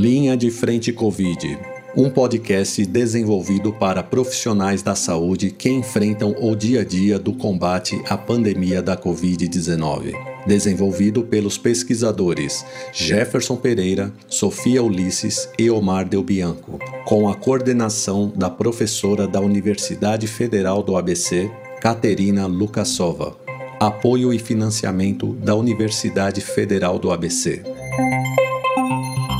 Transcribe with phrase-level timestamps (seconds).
[0.00, 1.58] Linha de Frente Covid,
[1.96, 8.00] um podcast desenvolvido para profissionais da saúde que enfrentam o dia a dia do combate
[8.08, 10.12] à pandemia da Covid-19.
[10.46, 18.48] Desenvolvido pelos pesquisadores Jefferson Pereira, Sofia Ulisses e Omar Del Bianco, com a coordenação da
[18.48, 23.36] professora da Universidade Federal do ABC, Caterina Lukasova.
[23.80, 27.64] Apoio e financiamento da Universidade Federal do ABC.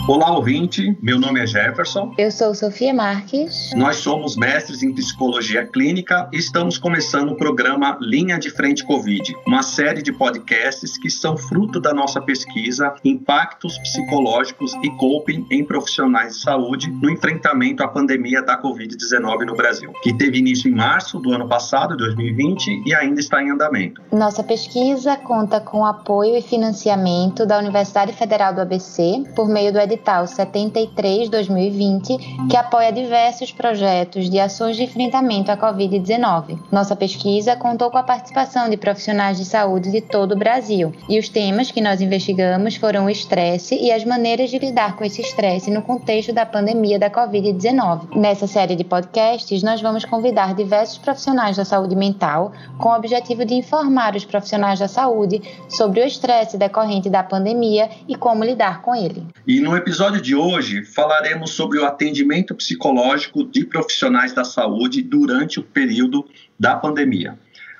[0.08, 0.96] Olá, ouvinte.
[1.02, 2.14] Meu nome é Jefferson.
[2.16, 3.72] Eu sou Sofia Marques.
[3.76, 9.36] Nós somos mestres em psicologia clínica e estamos começando o programa Linha de Frente Covid,
[9.46, 15.62] uma série de podcasts que são fruto da nossa pesquisa Impactos Psicológicos e Coping em
[15.62, 20.74] Profissionais de Saúde no enfrentamento à pandemia da Covid-19 no Brasil, que teve início em
[20.74, 24.00] março do ano passado, 2020, e ainda está em andamento.
[24.10, 29.78] Nossa pesquisa conta com apoio e financiamento da Universidade Federal do ABC por meio do
[29.78, 36.58] edital edital 73-2020, que apoia diversos projetos de ações de enfrentamento à Covid-19.
[36.70, 41.18] Nossa pesquisa contou com a participação de profissionais de saúde de todo o Brasil, e
[41.18, 45.20] os temas que nós investigamos foram o estresse e as maneiras de lidar com esse
[45.20, 48.16] estresse no contexto da pandemia da Covid-19.
[48.16, 53.44] Nessa série de podcasts, nós vamos convidar diversos profissionais da saúde mental com o objetivo
[53.44, 58.82] de informar os profissionais da saúde sobre o estresse decorrente da pandemia e como lidar
[58.82, 59.26] com ele.
[59.46, 65.58] E no episódio de hoje falaremos sobre o atendimento psicológico de profissionais da saúde durante
[65.58, 66.28] o período
[66.60, 67.38] da pandemia.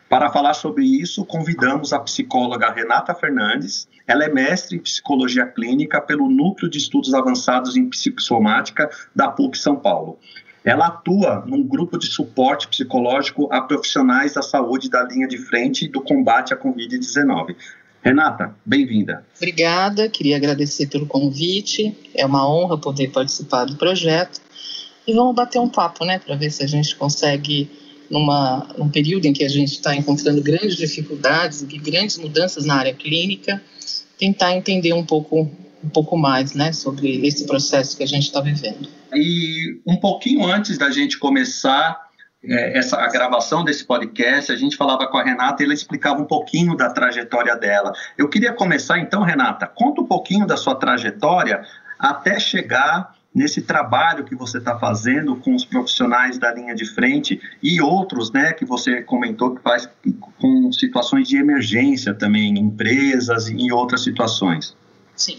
[0.08, 3.86] Para falar sobre isso, convidamos a psicóloga Renata Fernandes.
[4.06, 9.58] Ela é mestre em psicologia clínica pelo Núcleo de Estudos Avançados em Psicossomática da PUC
[9.58, 10.18] São Paulo.
[10.64, 15.86] Ela atua num grupo de suporte psicológico a profissionais da saúde da linha de frente
[15.86, 17.54] do combate à Covid-19.
[18.02, 19.24] Renata, bem-vinda.
[19.36, 21.96] Obrigada, queria agradecer pelo convite.
[22.14, 24.40] É uma honra poder participar do projeto.
[25.06, 27.70] E vamos bater um papo, né, para ver se a gente consegue,
[28.10, 32.76] numa, num período em que a gente está encontrando grandes dificuldades e grandes mudanças na
[32.76, 33.62] área clínica,
[34.18, 35.50] tentar entender um pouco,
[35.82, 38.88] um pouco mais, né, sobre esse processo que a gente está vivendo.
[39.14, 42.07] E um pouquinho antes da gente começar
[42.44, 46.20] é, essa, a gravação desse podcast, a gente falava com a Renata e ela explicava
[46.20, 47.92] um pouquinho da trajetória dela.
[48.16, 51.62] Eu queria começar então, Renata, conta um pouquinho da sua trajetória
[51.98, 57.40] até chegar nesse trabalho que você está fazendo com os profissionais da linha de frente
[57.62, 59.88] e outros, né, que você comentou que faz
[60.40, 64.76] com situações de emergência também, em empresas e outras situações.
[65.14, 65.38] Sim.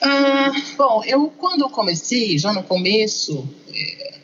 [0.00, 4.17] Ah, bom, eu quando comecei, já no começo, é,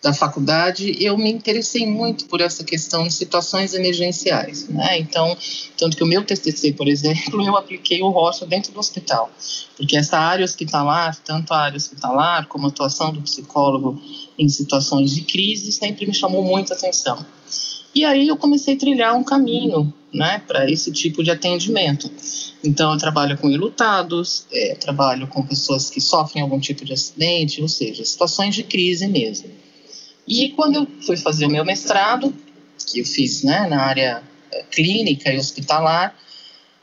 [0.00, 4.98] da faculdade, eu me interessei muito por essa questão de situações emergenciais, né?
[4.98, 5.36] Então,
[5.76, 9.30] tanto que o meu TCC, por exemplo, eu apliquei o Rocha dentro do hospital,
[9.76, 14.00] porque essa área hospitalar, tanto a área hospitalar como a atuação do psicólogo
[14.38, 17.24] em situações de crise, sempre me chamou muita atenção.
[17.92, 22.10] E aí eu comecei a trilhar um caminho, né, para esse tipo de atendimento.
[22.62, 27.60] Então, eu trabalho com ilutados, é, trabalho com pessoas que sofrem algum tipo de acidente,
[27.60, 29.50] ou seja, situações de crise mesmo.
[30.28, 32.34] E quando eu fui fazer o meu mestrado,
[32.86, 34.22] que eu fiz né, na área
[34.52, 36.14] eh, clínica e hospitalar,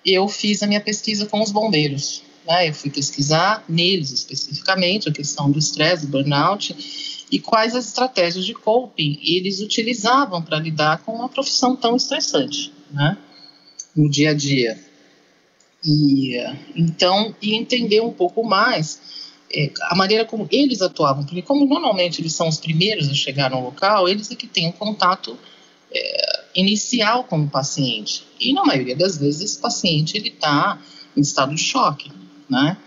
[0.04, 2.24] eu fiz a minha pesquisa com os bombeiros.
[2.48, 2.70] Né?
[2.70, 8.46] Eu fui pesquisar neles especificamente a questão do estresse, do burnout e quais as estratégias
[8.46, 13.18] de coping eles utilizavam para lidar com uma profissão tão estressante, né?
[13.96, 14.80] no dia a dia.
[15.84, 16.36] E
[16.76, 19.00] então, e entender um pouco mais
[19.84, 23.62] a maneira como eles atuavam, porque como normalmente eles são os primeiros a chegar no
[23.62, 25.38] local, eles é que têm um contato
[25.92, 28.24] é, inicial com o paciente.
[28.40, 30.80] E na maioria das vezes esse paciente ele está
[31.16, 32.12] em estado de choque,
[32.50, 32.78] né?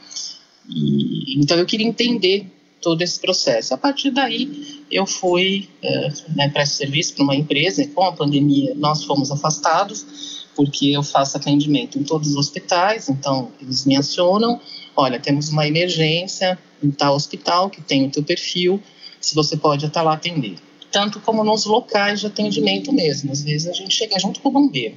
[0.69, 2.47] E, então eu queria entender
[2.81, 3.75] todo esse processo.
[3.75, 7.83] A partir daí eu fui é, né, presto serviço para uma empresa.
[7.83, 13.09] E com a pandemia nós fomos afastados porque eu faço atendimento em todos os hospitais,
[13.09, 14.61] então eles me acionam
[14.99, 18.83] olha, temos uma emergência em tal hospital que tem o teu perfil,
[19.21, 20.57] se você pode até lá atender.
[20.91, 23.31] Tanto como nos locais de atendimento mesmo.
[23.31, 24.97] Às vezes a gente chega junto com o bombeiro.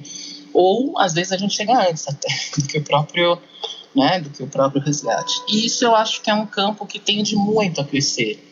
[0.52, 2.28] Ou, às vezes, a gente chega antes até
[2.58, 3.38] do que o próprio,
[3.94, 5.34] né, do que o próprio resgate.
[5.48, 8.42] E isso eu acho que é um campo que tende muito a crescer.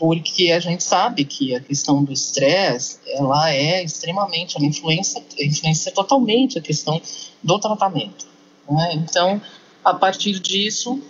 [0.00, 5.92] Porque a gente sabe que a questão do estresse, ela é extremamente, ela influencia, influencia
[5.92, 6.98] totalmente a questão
[7.42, 8.26] do tratamento.
[8.66, 8.94] Né?
[8.94, 9.38] Então,
[9.84, 11.02] a partir disso,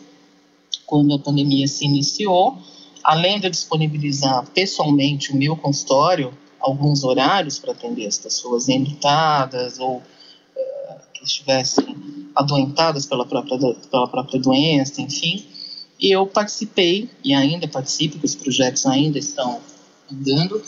[0.85, 2.59] quando a pandemia se iniciou,
[3.05, 9.99] além de disponibilizar pessoalmente o meu consultório, alguns horários para atender as pessoas enlutadas ou
[9.99, 10.03] uh,
[11.15, 11.97] que estivessem
[12.35, 13.57] adoentadas pela própria,
[13.89, 15.47] pela própria doença, enfim,
[16.01, 19.61] E eu participei, e ainda participo, porque os projetos ainda estão
[20.11, 20.63] andando,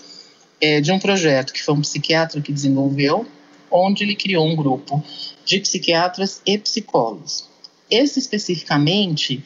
[0.61, 3.27] é, de um projeto que foi um psiquiatra que desenvolveu,
[3.71, 5.03] onde ele criou um grupo
[5.45, 7.49] de psiquiatras e psicólogos.
[7.91, 9.43] Esse especificamente,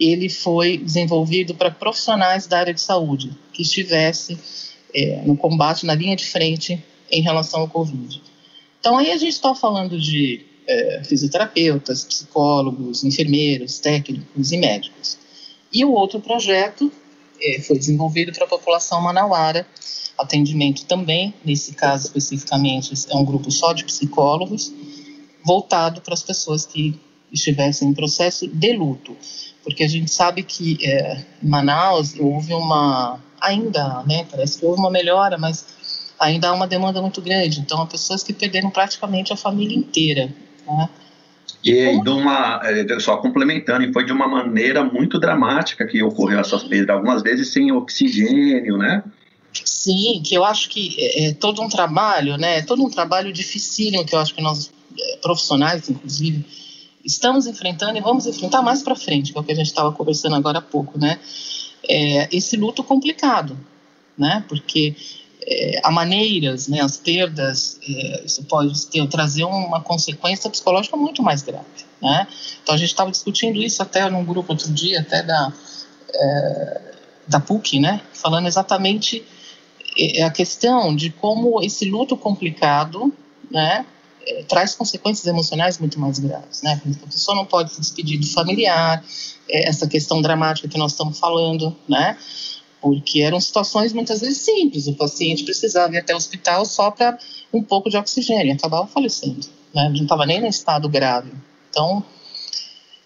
[0.00, 4.38] ele foi desenvolvido para profissionais da área de saúde que estivesse
[4.94, 8.22] é, no combate na linha de frente em relação ao Covid.
[8.80, 15.18] Então aí a gente está falando de é, fisioterapeutas, psicólogos, enfermeiros, técnicos e médicos.
[15.72, 16.92] E o outro projeto
[17.40, 19.66] é, foi desenvolvido para a população manauara,
[20.18, 24.72] atendimento também, nesse caso especificamente é um grupo só de psicólogos,
[25.44, 27.00] voltado para as pessoas que
[27.32, 29.16] estivessem em processo de luto,
[29.62, 34.80] porque a gente sabe que é, em Manaus houve uma, ainda, né, parece que houve
[34.80, 35.64] uma melhora, mas
[36.18, 40.34] ainda há uma demanda muito grande, então há pessoas que perderam praticamente a família inteira,
[40.68, 40.88] né?
[41.64, 46.38] E de uma, é, só complementando, e foi de uma maneira muito dramática que ocorreu
[46.38, 49.02] essas perdas, algumas vezes sem oxigênio, né?
[49.64, 52.62] Sim, que eu acho que é, é todo um trabalho, né?
[52.62, 56.44] Todo um trabalho dificílimo que eu acho que nós é, profissionais, inclusive,
[57.04, 59.92] estamos enfrentando e vamos enfrentar mais para frente, que é o que a gente estava
[59.92, 61.18] conversando agora há pouco, né?
[61.88, 63.58] É, esse luto complicado,
[64.16, 64.44] né?
[64.48, 64.94] Porque
[65.46, 66.80] é, há maneiras, né?
[66.80, 71.66] As perdas, é, isso pode ter, trazer uma consequência psicológica muito mais grave,
[72.02, 72.26] né?
[72.62, 75.52] Então a gente estava discutindo isso até num grupo outro dia, até da
[76.14, 76.80] é,
[77.26, 78.00] da PUC, né?
[78.12, 79.24] Falando exatamente
[79.96, 83.12] é, a questão de como esse luto complicado,
[83.50, 83.84] né?
[84.26, 86.80] É, traz consequências emocionais muito mais graves, né?
[87.02, 89.02] A pessoa não pode se despedir do familiar,
[89.48, 92.16] é, essa questão dramática que nós estamos falando, né?
[92.80, 97.18] Porque eram situações muitas vezes simples, o paciente precisava ir até o hospital só para
[97.52, 99.88] um pouco de oxigênio acabava falecendo, né?
[99.88, 101.32] Não estava nem em estado grave.
[101.70, 102.04] Então,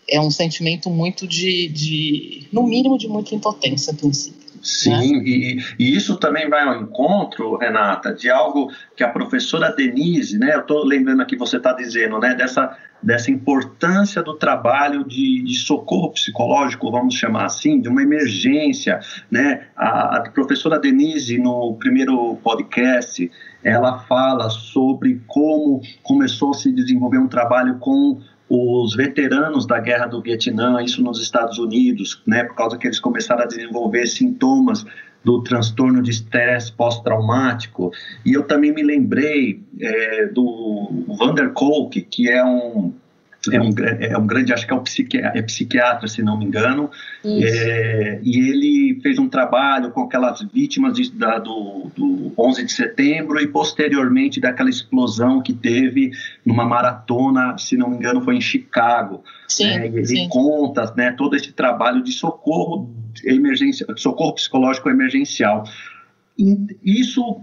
[0.09, 4.42] é um sentimento muito de, de no mínimo, de muita impotência a princípio.
[4.63, 5.23] Sim, né?
[5.25, 10.55] e, e, isso também vai ao encontro, Renata, de algo que a professora Denise, né,
[10.55, 15.55] eu estou lembrando aqui, você está dizendo, né, dessa, dessa importância do trabalho de, de,
[15.57, 22.37] socorro psicológico, vamos chamar assim, de uma emergência, né, a, a professora Denise, no primeiro
[22.37, 23.29] podcast,
[23.65, 28.21] ela fala sobre como começou a se desenvolver um trabalho com
[28.55, 33.01] os veteranos da guerra do Vietnã, isso nos Estados Unidos, né, por causa que eles
[33.01, 34.85] começaram a desenvolver sintomas
[35.25, 37.91] do transtorno de estresse pós-traumático.
[38.27, 42.93] E eu também me lembrei é, do Vander Kolk, que é um
[43.51, 46.45] é um, é um grande, acho que é, um psiquiatra, é psiquiatra, se não me
[46.45, 46.91] engano,
[47.25, 52.73] é, e ele fez um trabalho com aquelas vítimas de, da, do, do 11 de
[52.73, 56.13] setembro e posteriormente daquela explosão que teve
[56.45, 59.25] numa maratona, se não me engano, foi em Chicago.
[59.49, 60.29] Sim, né, ele sim.
[60.29, 62.89] conta né, todo esse trabalho de socorro,
[63.25, 65.65] emergência, socorro psicológico emergencial.
[66.85, 67.41] Isso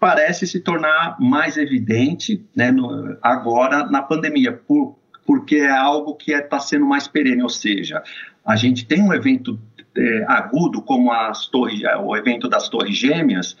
[0.00, 4.96] parece se tornar mais evidente né, no, agora na pandemia, por
[5.26, 8.02] porque é algo que está é, sendo mais perene, ou seja,
[8.44, 9.58] a gente tem um evento
[9.96, 13.56] é, agudo como as torres, é, o evento das torres gêmeas,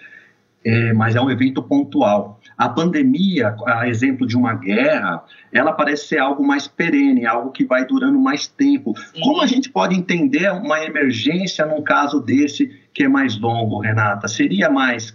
[0.64, 2.40] é, mas é um evento pontual.
[2.56, 5.22] A pandemia, a exemplo de uma guerra,
[5.52, 8.94] ela parece ser algo mais perene, algo que vai durando mais tempo.
[8.96, 9.20] Sim.
[9.20, 14.28] Como a gente pode entender uma emergência num caso desse que é mais longo, Renata?
[14.28, 15.14] Seria mais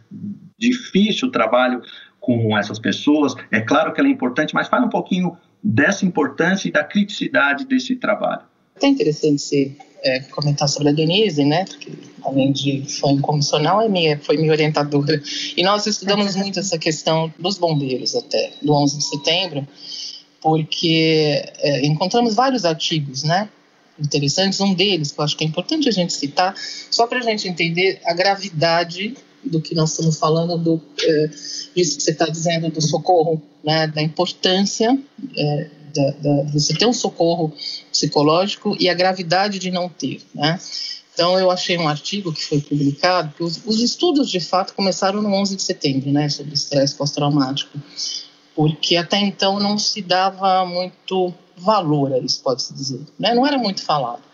[0.57, 1.81] difícil o trabalho
[2.19, 3.35] com essas pessoas?
[3.49, 7.65] É claro que ela é importante, mas fala um pouquinho dessa importância e da criticidade
[7.65, 8.43] desse trabalho.
[8.81, 11.65] É interessante você é, comentar sobre a Denise, né?
[11.65, 11.91] Porque
[12.23, 15.21] além de foi incomissional, é minha, foi minha orientadora.
[15.55, 19.67] E nós estudamos muito essa questão dos bombeiros até, do 11 de setembro,
[20.41, 23.49] porque é, encontramos vários artigos, né?
[23.99, 24.61] Interessantes.
[24.61, 26.55] Um deles, que eu acho que é importante a gente citar,
[26.89, 31.27] só para a gente entender a gravidade do que nós estamos falando, do, é,
[31.75, 34.97] disso que você está dizendo do socorro, né, da importância
[35.35, 37.53] é, da, da, de você ter um socorro
[37.91, 40.21] psicológico e a gravidade de não ter.
[40.33, 40.59] Né?
[41.13, 45.21] Então, eu achei um artigo que foi publicado, que os, os estudos, de fato, começaram
[45.21, 47.77] no 11 de setembro, né, sobre estresse pós-traumático,
[48.55, 53.01] porque até então não se dava muito valor a isso, pode-se dizer.
[53.17, 53.33] Né?
[53.33, 54.28] Não era muito falado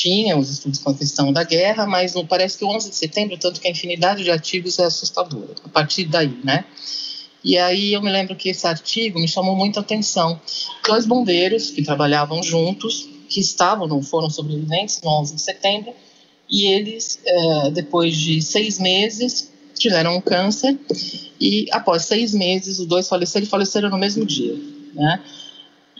[0.00, 2.96] tinha os estudos com a questão da guerra, mas não parece que o 11 de
[2.96, 6.64] setembro, tanto que a infinidade de artigos é assustadora, a partir daí, né?
[7.44, 10.40] E aí eu me lembro que esse artigo me chamou muita atenção.
[10.86, 15.92] Dois bombeiros que trabalhavam juntos, que estavam, não foram sobreviventes no 11 de setembro,
[16.48, 20.78] e eles, é, depois de seis meses, tiveram um câncer,
[21.38, 24.56] e após seis meses, os dois faleceram e faleceram no mesmo dia,
[24.94, 25.22] né?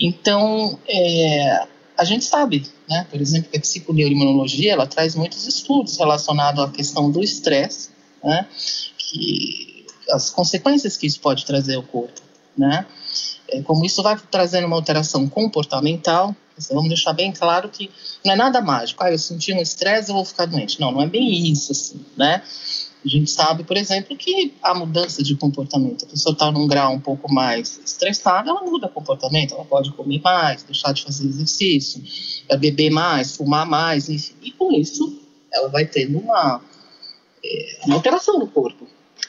[0.00, 1.66] Então, é,
[2.00, 6.70] a gente sabe, né, por exemplo, que a psiconeuroimunologia ela traz muitos estudos relacionados à
[6.70, 7.90] questão do estresse,
[8.24, 8.48] né,
[8.96, 12.22] que as consequências que isso pode trazer ao corpo,
[12.56, 12.86] né,
[13.48, 16.34] é, como isso vai trazendo uma alteração comportamental,
[16.70, 17.90] vamos deixar bem claro que
[18.24, 19.02] não é nada mágico.
[19.04, 20.78] Ah, eu senti um estresse, eu vou ficar doente.
[20.78, 22.42] Não, não é bem isso, assim, né?
[23.02, 26.92] A gente sabe, por exemplo, que a mudança de comportamento, a pessoa está num grau
[26.92, 32.02] um pouco mais estressada, ela muda comportamento, ela pode comer mais, deixar de fazer exercício,
[32.58, 34.34] beber mais, fumar mais, enfim.
[34.42, 35.18] E com isso,
[35.52, 36.60] ela vai tendo uma,
[37.42, 38.86] é, uma alteração no corpo,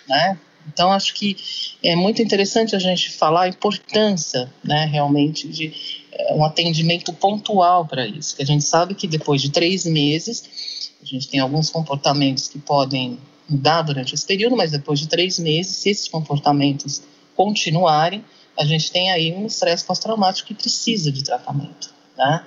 [0.07, 0.37] né?
[0.67, 1.37] Então, acho que
[1.83, 5.73] é muito interessante a gente falar a importância, né, realmente, de
[6.11, 10.91] é, um atendimento pontual para isso, que a gente sabe que depois de três meses,
[11.01, 13.17] a gente tem alguns comportamentos que podem
[13.50, 17.01] mudar durante esse período, mas depois de três meses, se esses comportamentos
[17.36, 18.24] continuarem,
[18.57, 22.45] a gente tem aí um estresse pós-traumático que precisa de tratamento, né?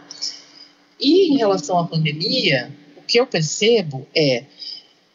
[1.00, 4.44] E em relação à pandemia, o que eu percebo é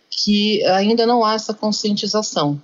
[0.09, 2.62] que ainda não há essa conscientização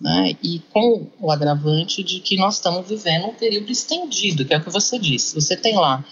[0.00, 0.36] né?
[0.42, 4.62] E com o agravante de que nós estamos vivendo um período estendido, que é o
[4.62, 5.34] que você disse.
[5.34, 6.04] Você tem lá,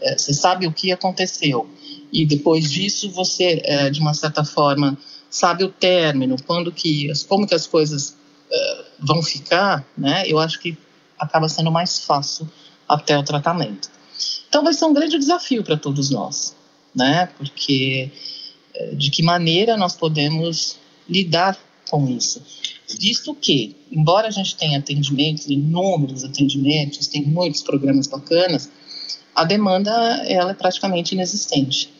[0.00, 1.68] é, você sabe o que aconteceu,
[2.12, 4.96] e depois disso você, é, de uma certa forma,
[5.34, 8.16] sabe o término, quando que, como que as coisas
[8.48, 10.22] é, vão ficar, né?
[10.28, 10.78] Eu acho que
[11.18, 12.48] acaba sendo mais fácil
[12.88, 13.90] até o tratamento.
[14.48, 16.54] Então vai ser um grande desafio para todos nós,
[16.94, 17.26] né?
[17.36, 18.12] Porque
[18.74, 21.58] é, de que maneira nós podemos lidar
[21.90, 22.40] com isso?
[23.00, 28.70] Visto que, embora a gente tenha atendimentos, inúmeros atendimentos, tem muitos programas bacanas,
[29.34, 29.90] a demanda
[30.28, 31.92] ela é praticamente inexistente,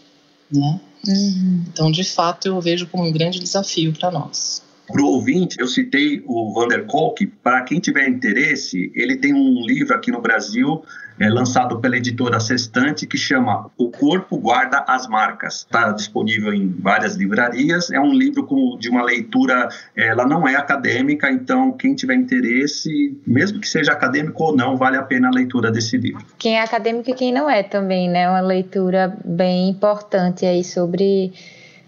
[0.49, 0.81] né?
[1.07, 1.65] Uhum.
[1.69, 4.64] Então, de fato, eu vejo como um grande desafio para nós.
[4.87, 7.27] Para o ouvinte, eu citei o Vander Kolk.
[7.43, 10.85] Para quem tiver interesse, ele tem um livro aqui no Brasil,
[11.19, 15.61] é, lançado pela editora Sextante, que chama O Corpo Guarda as Marcas.
[15.61, 17.91] Está disponível em várias livrarias.
[17.91, 23.17] É um livro com, de uma leitura, ela não é acadêmica, então quem tiver interesse,
[23.27, 26.25] mesmo que seja acadêmico ou não, vale a pena a leitura desse livro.
[26.39, 28.29] Quem é acadêmico e quem não é também, né?
[28.29, 31.33] Uma leitura bem importante aí sobre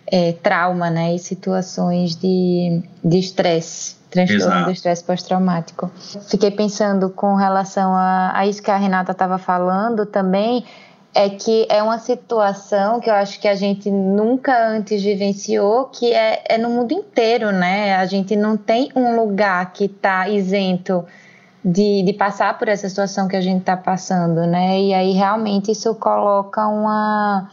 [0.06, 4.64] é, trauma, né, e situações de estresse, transtorno Exato.
[4.66, 5.90] do estresse pós-traumático.
[6.28, 10.64] Fiquei pensando com relação a, a isso que a Renata estava falando também,
[11.14, 16.12] é que é uma situação que eu acho que a gente nunca antes vivenciou, que
[16.12, 17.96] é, é no mundo inteiro, né?
[17.96, 21.06] A gente não tem um lugar que está isento
[21.64, 24.78] de, de passar por essa situação que a gente está passando, né?
[24.78, 27.48] E aí realmente isso coloca uma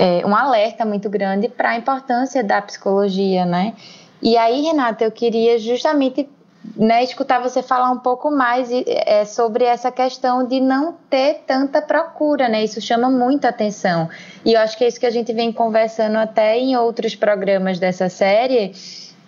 [0.00, 3.74] é, um alerta muito grande para a importância da psicologia, né?
[4.22, 6.26] E aí, Renata, eu queria justamente
[6.74, 11.82] né, escutar você falar um pouco mais é, sobre essa questão de não ter tanta
[11.82, 12.64] procura, né?
[12.64, 14.08] Isso chama muita atenção.
[14.42, 17.78] E eu acho que é isso que a gente vem conversando até em outros programas
[17.78, 18.72] dessa série,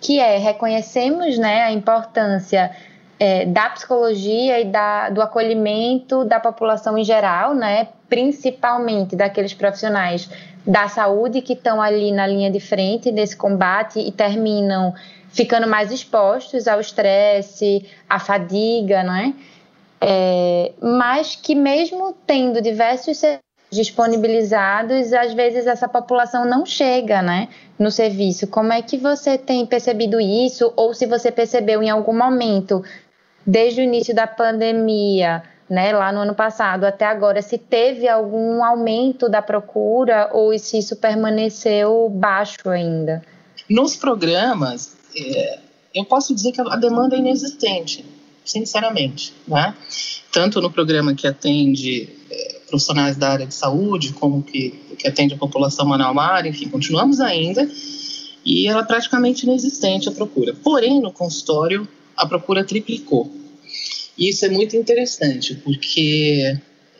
[0.01, 2.71] que é reconhecemos né, a importância
[3.19, 7.89] é, da psicologia e da, do acolhimento da população em geral, né?
[8.13, 10.29] Principalmente daqueles profissionais
[10.63, 14.93] da saúde que estão ali na linha de frente desse combate e terminam
[15.29, 19.33] ficando mais expostos ao estresse, à fadiga, né?
[19.99, 23.19] É, mas que mesmo tendo diversos
[23.71, 27.47] disponibilizados, às vezes essa população não chega, né,
[27.79, 28.45] no serviço.
[28.45, 32.83] Como é que você tem percebido isso ou se você percebeu em algum momento
[33.43, 38.63] desde o início da pandemia né, lá no ano passado até agora, se teve algum
[38.63, 43.21] aumento da procura ou se isso permaneceu baixo ainda?
[43.69, 45.59] Nos programas, é,
[45.93, 48.05] eu posso dizer que a demanda é inexistente,
[48.43, 49.73] sinceramente, né?
[50.31, 55.35] Tanto no programa que atende é, profissionais da área de saúde, como que, que atende
[55.35, 57.69] a população Manaus enfim, continuamos ainda,
[58.45, 60.53] e ela é praticamente inexistente a procura.
[60.53, 63.31] Porém, no consultório, a procura triplicou.
[64.17, 66.57] E isso é muito interessante, porque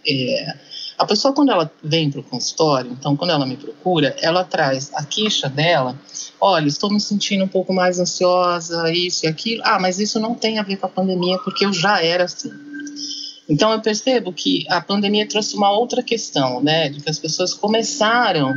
[0.08, 0.56] é,
[0.98, 4.92] a pessoa, quando ela vem para o consultório, então, quando ela me procura, ela traz
[4.94, 6.00] a queixa dela:
[6.40, 9.62] olha, estou me sentindo um pouco mais ansiosa, isso e aquilo.
[9.66, 12.52] Ah, mas isso não tem a ver com a pandemia, porque eu já era assim.
[13.50, 17.54] Então, eu percebo que a pandemia trouxe uma outra questão, né, de que as pessoas
[17.54, 18.54] começaram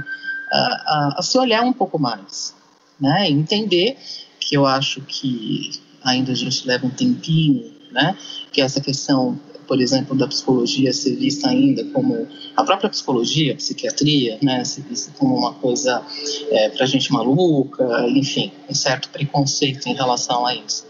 [0.52, 2.54] a, a, a se olhar um pouco mais,
[3.00, 3.96] né, entender
[4.38, 5.72] que eu acho que
[6.04, 8.16] ainda a gente leva um tempinho né?
[8.52, 13.54] Que é essa questão, por exemplo, da psicologia ser vista ainda como a própria psicologia,
[13.54, 14.62] a psiquiatria, né?
[14.64, 16.04] Ser vista como uma coisa
[16.50, 20.84] é, para gente maluca, enfim, um certo preconceito em relação a isso.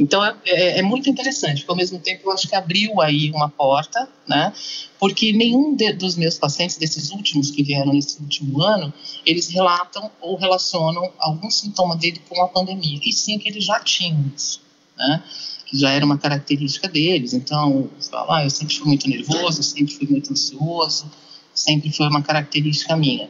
[0.00, 3.30] Então é, é, é, muito interessante, porque ao mesmo tempo eu acho que abriu aí
[3.30, 4.52] uma porta, né?
[4.98, 8.92] Porque nenhum de, dos meus pacientes, desses últimos que vieram nesse último ano,
[9.26, 13.80] eles relatam ou relacionam algum sintoma dele com a pandemia, e sim que eles já
[13.80, 14.60] tinham isso,
[14.96, 15.22] né?
[15.68, 17.32] Que já era uma característica deles.
[17.34, 17.90] Então,
[18.28, 21.10] ah, eu sempre fui muito nervoso, sempre fui muito ansioso,
[21.54, 23.28] sempre foi uma característica minha.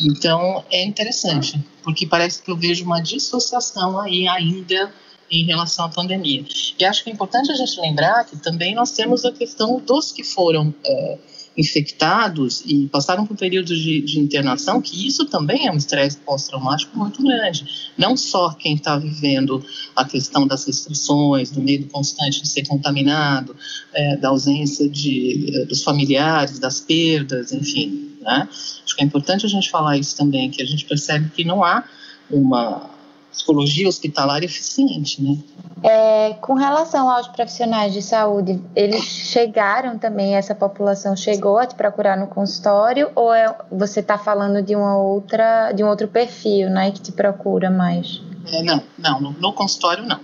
[0.00, 4.92] Então, é interessante, porque parece que eu vejo uma dissociação aí ainda
[5.30, 6.44] em relação à pandemia.
[6.78, 10.12] E acho que é importante a gente lembrar que também nós temos a questão dos
[10.12, 11.18] que foram é,
[11.56, 16.98] infectados e passaram por períodos de, de, internação, que isso também é um estresse pós-traumático
[16.98, 17.64] muito grande.
[17.96, 23.54] Não só quem está vivendo a questão das restrições, do medo constante de ser contaminado,
[23.92, 28.10] é, da ausência de, é, dos familiares, das perdas, enfim.
[28.20, 28.48] Né?
[28.84, 31.62] Acho que é importante a gente falar isso também, que a gente percebe que não
[31.62, 31.84] há
[32.30, 32.93] uma
[33.34, 35.36] psicologia hospitalar eficiente, né?
[35.82, 41.74] É, com relação aos profissionais de saúde, eles chegaram também, essa população chegou a te
[41.74, 46.70] procurar no consultório ou é, você está falando de uma outra, de um outro perfil,
[46.70, 48.22] né, que te procura mais?
[48.50, 50.20] É, não, não, no, no, consultório não.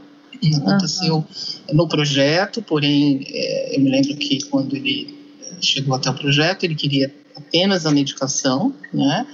[0.56, 1.24] Aconteceu uhum.
[1.74, 5.18] no projeto, porém, é, eu me lembro que quando ele
[5.60, 9.26] chegou até o projeto, ele queria apenas a medicação, né?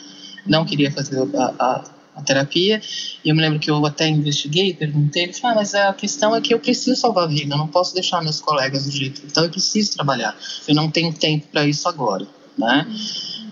[0.45, 1.85] Não queria fazer a, a
[2.17, 2.81] a terapia.
[3.23, 6.35] E eu me lembro que eu até investiguei, perguntei, ele falou, ah, mas a questão
[6.35, 9.23] é que eu preciso salvar a vida, eu não posso deixar meus colegas do jeito,
[9.25, 12.87] então eu preciso trabalhar, eu não tenho tempo para isso agora, né?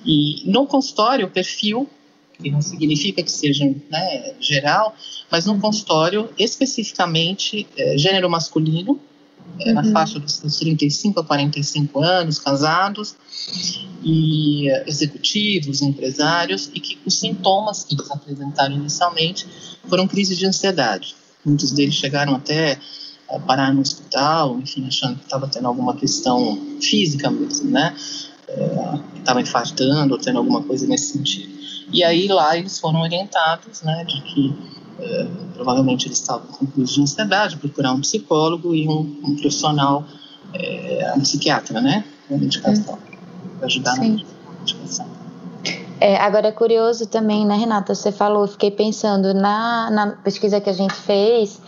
[0.04, 1.88] E no consultório, o perfil,
[2.42, 4.94] que não significa que seja né, geral,
[5.30, 9.00] mas no consultório, especificamente, é, gênero masculino,
[9.60, 9.74] é, uhum.
[9.74, 13.14] na faixa dos 35 a 45 anos, casados,
[14.02, 19.46] e executivos, empresários, e que os sintomas que eles apresentaram inicialmente
[19.88, 21.14] foram crises de ansiedade.
[21.44, 22.78] Muitos deles chegaram até
[23.28, 27.94] a parar no hospital, enfim, achando que estava tendo alguma questão física mesmo, né?
[28.48, 31.54] Uh, estava infartando ou tendo alguma coisa nesse sentido.
[31.92, 34.54] E aí lá eles foram orientados, né, de que
[34.98, 40.04] é, provavelmente eles estavam com crise de ansiedade, procurar um psicólogo e um, um profissional,
[40.52, 42.98] é, um psiquiatra, né, com medicação,
[43.58, 44.22] para ajudar Sim.
[44.46, 45.06] na medicação.
[46.00, 47.94] É, agora é curioso também, né, Renata?
[47.94, 51.60] Você falou, fiquei pensando na, na pesquisa que a gente fez,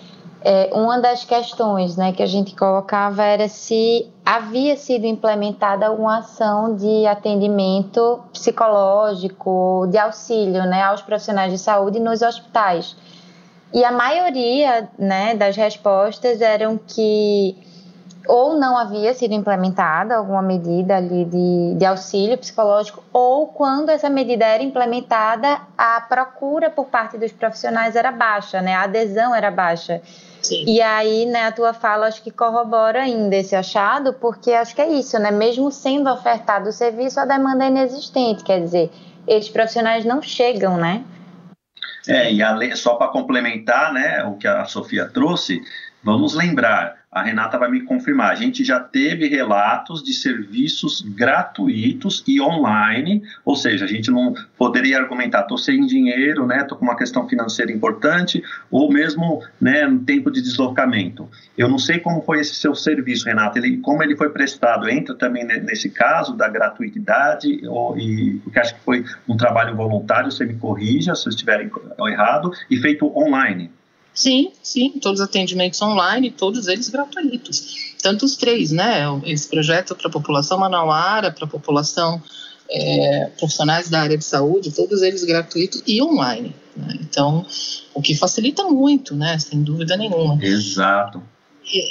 [0.49, 6.19] é, uma das questões né, que a gente colocava era se havia sido implementada alguma
[6.19, 12.95] ação de atendimento psicológico, de auxílio né, aos profissionais de saúde nos hospitais.
[13.72, 17.57] E a maioria né, das respostas eram que
[18.29, 24.11] ou não havia sido implementada alguma medida ali de, de auxílio psicológico, ou quando essa
[24.11, 28.74] medida era implementada, a procura por parte dos profissionais era baixa, né?
[28.74, 30.00] A adesão era baixa.
[30.42, 30.64] Sim.
[30.66, 34.83] E aí, né, a tua fala acho que corrobora ainda esse achado, porque acho que
[34.83, 35.31] é isso, né?
[35.31, 38.90] Mesmo sendo ofertado o serviço, a demanda é inexistente, quer dizer,
[39.26, 41.05] esses profissionais não chegam, né?
[42.09, 45.61] É, e além, só para complementar né, o que a Sofia trouxe,
[46.07, 52.23] vamos lembrar, a Renata vai me confirmar, a gente já teve relatos de serviços gratuitos
[52.29, 56.85] e online, ou seja, a gente não poderia argumentar, estou sem dinheiro, né, estou com
[56.85, 58.40] uma questão financeira importante,
[58.71, 61.29] ou mesmo né, no tempo de deslocamento.
[61.59, 65.12] Eu não sei como foi esse seu serviço, Renata, ele, como ele foi prestado, entra
[65.12, 70.47] também nesse caso da gratuidade, ou, e, porque acho que foi um trabalho voluntário, você
[70.47, 73.73] me corrija se eu estiver errado, e feito online.
[74.16, 77.94] Sim, sim, todos os atendimentos online, todos eles gratuitos.
[78.02, 79.02] Tanto os três, né?
[79.24, 82.22] Esse projeto para a população manauara, para a população
[82.70, 86.57] é, profissionais da área de saúde, todos eles gratuitos e online.
[86.74, 86.98] Né?
[87.02, 87.44] Então,
[87.92, 89.38] o que facilita muito, né?
[89.38, 90.42] Sem dúvida nenhuma.
[90.42, 91.22] Exato.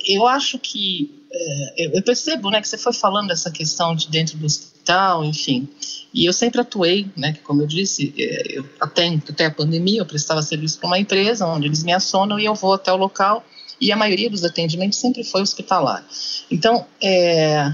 [0.07, 4.38] Eu acho que é, eu percebo, né, que você foi falando dessa questão de dentro
[4.38, 5.67] do hospital, enfim.
[6.15, 10.06] E eu sempre atuei, né, como eu disse, é, eu, até, até a pandemia eu
[10.06, 13.45] prestava serviço para uma empresa onde eles me acionam e eu vou até o local
[13.82, 16.08] e a maioria dos atendimentos sempre foi hospitalar.
[16.49, 17.69] Então, é,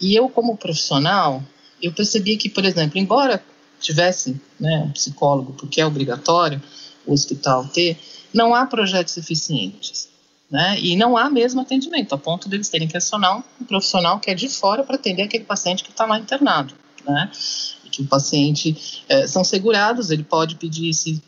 [0.00, 1.40] e eu como profissional,
[1.80, 3.40] eu percebia que, por exemplo, embora
[3.80, 6.60] tivesse né, um psicólogo, porque é obrigatório
[7.06, 7.96] o hospital ter,
[8.34, 10.08] não há projetos eficientes.
[10.50, 10.76] Né?
[10.80, 14.34] E não há mesmo atendimento, a ponto deles terem que acionar um profissional que é
[14.34, 16.74] de fora para atender aquele paciente que está lá internado
[17.06, 17.30] né?
[17.96, 21.22] E que o paciente é, são segurados, ele pode pedir esse,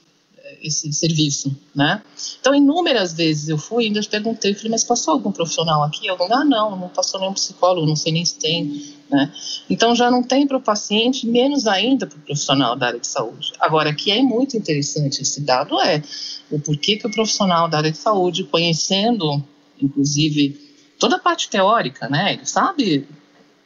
[0.62, 2.02] esse serviço, né?
[2.40, 6.09] Então, inúmeras vezes eu fui, ainda perguntei, falei, mas passou algum profissional aqui?
[6.09, 9.33] Algum, ah, não, não passou nenhum psicólogo, não sei nem se tem, né?
[9.68, 13.07] Então, já não tem para o paciente, menos ainda para o profissional da área de
[13.07, 13.52] saúde.
[13.61, 16.02] Agora, que é muito interessante esse dado é
[16.50, 19.42] o porquê que o profissional da área de saúde, conhecendo,
[19.81, 22.35] inclusive, toda a parte teórica, né?
[22.35, 23.07] Ele sabe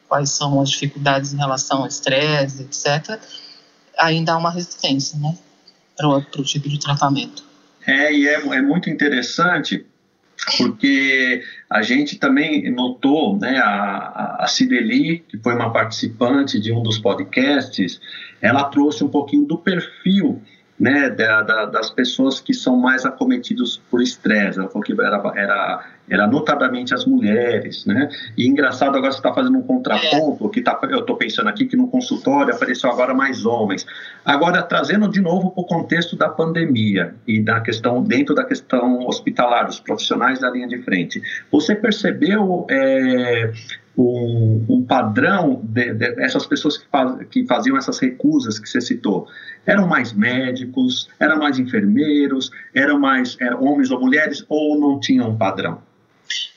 [0.07, 3.19] quais são as dificuldades em relação ao estresse, etc.,
[3.97, 5.37] ainda há uma resistência, né?
[5.95, 7.43] para o tipo de tratamento.
[7.85, 9.85] É, e é, é muito interessante
[10.57, 16.81] porque a gente também notou, né, a, a Cideli, que foi uma participante de um
[16.81, 18.01] dos podcasts,
[18.41, 20.41] ela trouxe um pouquinho do perfil
[20.83, 24.59] né, da, da, das pessoas que são mais acometidos por estresse.
[24.59, 28.09] Ela falou que era, era era notadamente as mulheres, né?
[28.37, 31.77] E engraçado, agora você está fazendo um contraponto, que tá, eu estou pensando aqui que
[31.77, 33.85] no consultório apareceu agora mais homens.
[34.25, 39.07] Agora, trazendo de novo para o contexto da pandemia e da questão, dentro da questão
[39.07, 43.53] hospitalar, dos profissionais da linha de frente, você percebeu é,
[43.97, 49.27] um, um, padrão dessas de pessoas que, faz, que faziam essas recusas que você citou?
[49.65, 55.37] Eram mais médicos, eram mais enfermeiros, eram mais homens ou mulheres, ou não tinham um
[55.37, 55.81] padrão?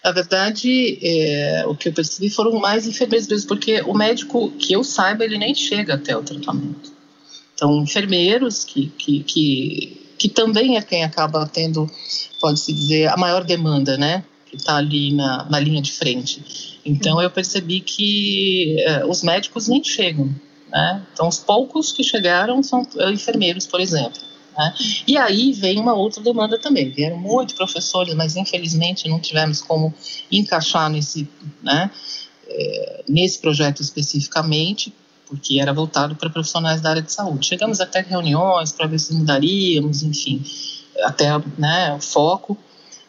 [0.03, 4.73] Na verdade, é, o que eu percebi foram mais enfermeiros mesmo, porque o médico, que
[4.73, 6.93] eu saiba, ele nem chega até o tratamento.
[7.55, 11.91] Então, enfermeiros que, que, que, que também é quem acaba tendo,
[12.41, 14.25] pode-se dizer, a maior demanda, né?
[14.57, 16.81] Que está ali na, na linha de frente.
[16.85, 20.35] Então, eu percebi que é, os médicos nem chegam.
[20.69, 21.07] Né?
[21.13, 24.21] Então, os poucos que chegaram são enfermeiros, por exemplo.
[24.57, 24.75] Né?
[25.07, 26.91] E aí vem uma outra demanda também.
[26.91, 29.93] Vieram muitos professores, mas infelizmente não tivemos como
[30.31, 31.29] encaixar nesse,
[31.63, 31.91] né,
[32.49, 34.93] é, nesse projeto especificamente,
[35.29, 37.47] porque era voltado para profissionais da área de saúde.
[37.47, 40.43] Chegamos até reuniões para ver se mudaríamos, enfim,
[41.03, 41.27] até
[41.59, 42.57] né, o foco,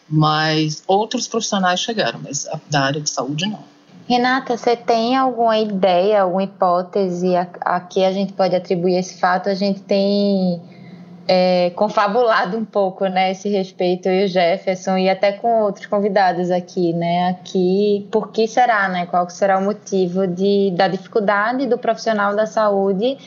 [0.10, 3.64] mas outros profissionais chegaram, mas da área de saúde não.
[4.08, 9.20] Renata, você tem alguma ideia, alguma hipótese a, a que a gente pode atribuir esse
[9.20, 9.50] fato?
[9.50, 10.62] A gente tem
[11.28, 15.86] é, confabulado um pouco, né, esse respeito, eu e o Jefferson, e até com outros
[15.86, 21.68] convidados aqui, né, aqui, por que será, né, qual será o motivo de, da dificuldade
[21.68, 23.18] do profissional da saúde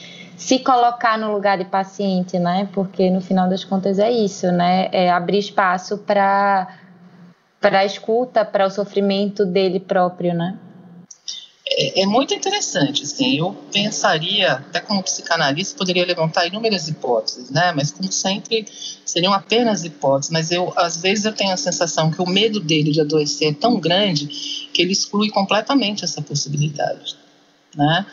[0.40, 4.88] se colocar no lugar de paciente, né, porque no final das contas é isso, né,
[4.90, 6.78] é abrir espaço para
[7.60, 10.58] para a escuta, para o sofrimento dele próprio, né?
[11.68, 17.70] É, é, muito interessante, assim, eu pensaria, até como psicanalista, poderia levantar inúmeras hipóteses, né,
[17.76, 18.66] mas como sempre,
[19.04, 22.92] seriam apenas hipóteses, mas eu, às vezes eu tenho a sensação que o medo dele
[22.92, 24.26] de adoecer é tão grande
[24.72, 27.14] que ele exclui completamente essa possibilidade,
[27.76, 28.06] né,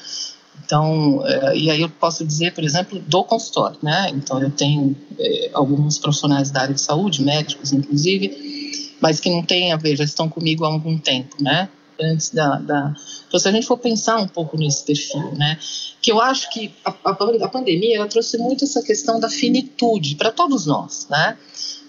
[0.63, 4.96] então, é, e aí eu posso dizer, por exemplo, do consultório, né, então eu tenho
[5.17, 9.96] é, alguns profissionais da área de saúde, médicos inclusive, mas que não têm a ver,
[9.96, 12.93] já estão comigo há algum tempo, né, antes da, da
[13.28, 15.58] então, se a gente for pensar um pouco nesse perfil, né,
[16.02, 20.15] que eu acho que a, a, a pandemia ela trouxe muito essa questão da finitude
[20.15, 21.38] para todos nós, né,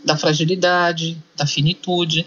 [0.04, 2.26] da fragilidade, da finitude,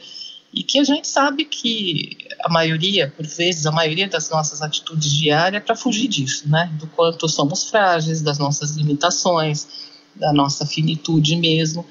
[0.53, 5.11] e que a gente sabe que a maioria, por vezes, a maioria das nossas atitudes
[5.11, 9.67] diárias é para fugir disso, né, do quanto somos frágeis, das nossas limitações,
[10.15, 11.85] da nossa finitude mesmo.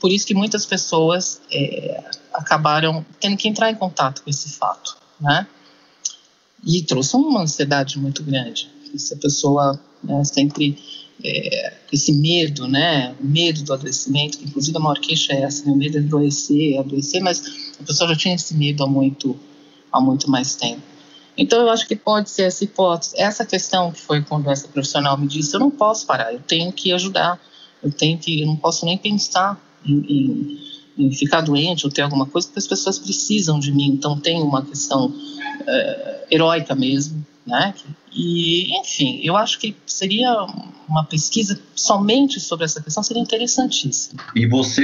[0.00, 4.96] Por isso que muitas pessoas é, acabaram tendo que entrar em contato com esse fato,
[5.20, 5.46] né?
[6.62, 8.70] E trouxe uma ansiedade muito grande.
[8.96, 10.78] Se a pessoa né, sempre
[11.22, 15.64] é, esse medo, né, o medo do adoecimento, que inclusive a maior queixa é essa,
[15.64, 19.38] né, o medo de adoecer, adoecer, mas a pessoa já tinha esse medo há muito,
[19.94, 20.82] há muito mais tempo.
[21.36, 25.26] Então eu acho que pode ser essa hipótese, essa questão que foi essa profissional me
[25.26, 27.40] disse, eu não posso parar, eu tenho que ajudar,
[27.82, 32.02] eu tenho que, eu não posso nem pensar em, em, em ficar doente ou ter
[32.02, 35.12] alguma coisa, porque as pessoas precisam de mim, então tem uma questão
[35.66, 37.74] é, heróica mesmo, né?
[38.14, 40.46] E, enfim, eu acho que seria
[40.88, 44.22] uma pesquisa somente sobre essa questão seria interessantíssima.
[44.34, 44.82] E você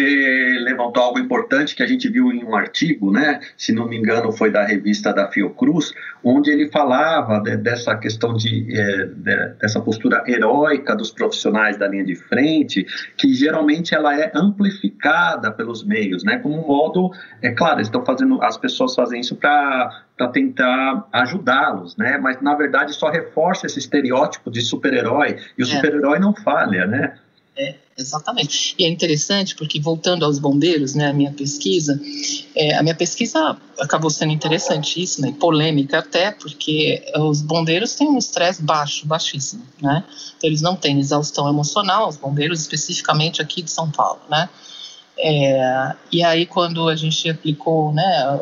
[0.61, 3.41] levantou algo importante que a gente viu em um artigo, né?
[3.57, 5.93] Se não me engano, foi da revista da Fiocruz,
[6.25, 11.87] onde ele falava de, dessa questão de, é, de, dessa postura heróica dos profissionais da
[11.89, 16.39] linha de frente, que geralmente ela é amplificada pelos meios, né?
[16.39, 17.11] Como um modo,
[17.43, 22.19] é claro, estão fazendo, as pessoas fazem isso para tentar ajudá-los, né?
[22.19, 25.75] Mas na verdade só reforça esse estereótipo de super-herói e o é.
[25.75, 27.19] super-herói não falha, né?
[27.57, 28.75] É, exatamente.
[28.79, 32.01] E é interessante porque, voltando aos bombeiros, né, a minha pesquisa,
[32.57, 38.17] é, a minha pesquisa acabou sendo interessantíssima e polêmica até, porque os bombeiros têm um
[38.17, 40.05] estresse baixo, baixíssimo, né?
[40.39, 44.49] Então, eles não têm exaustão emocional, os bombeiros especificamente aqui de São Paulo, né?
[45.19, 48.41] É, e aí, quando a gente aplicou, né,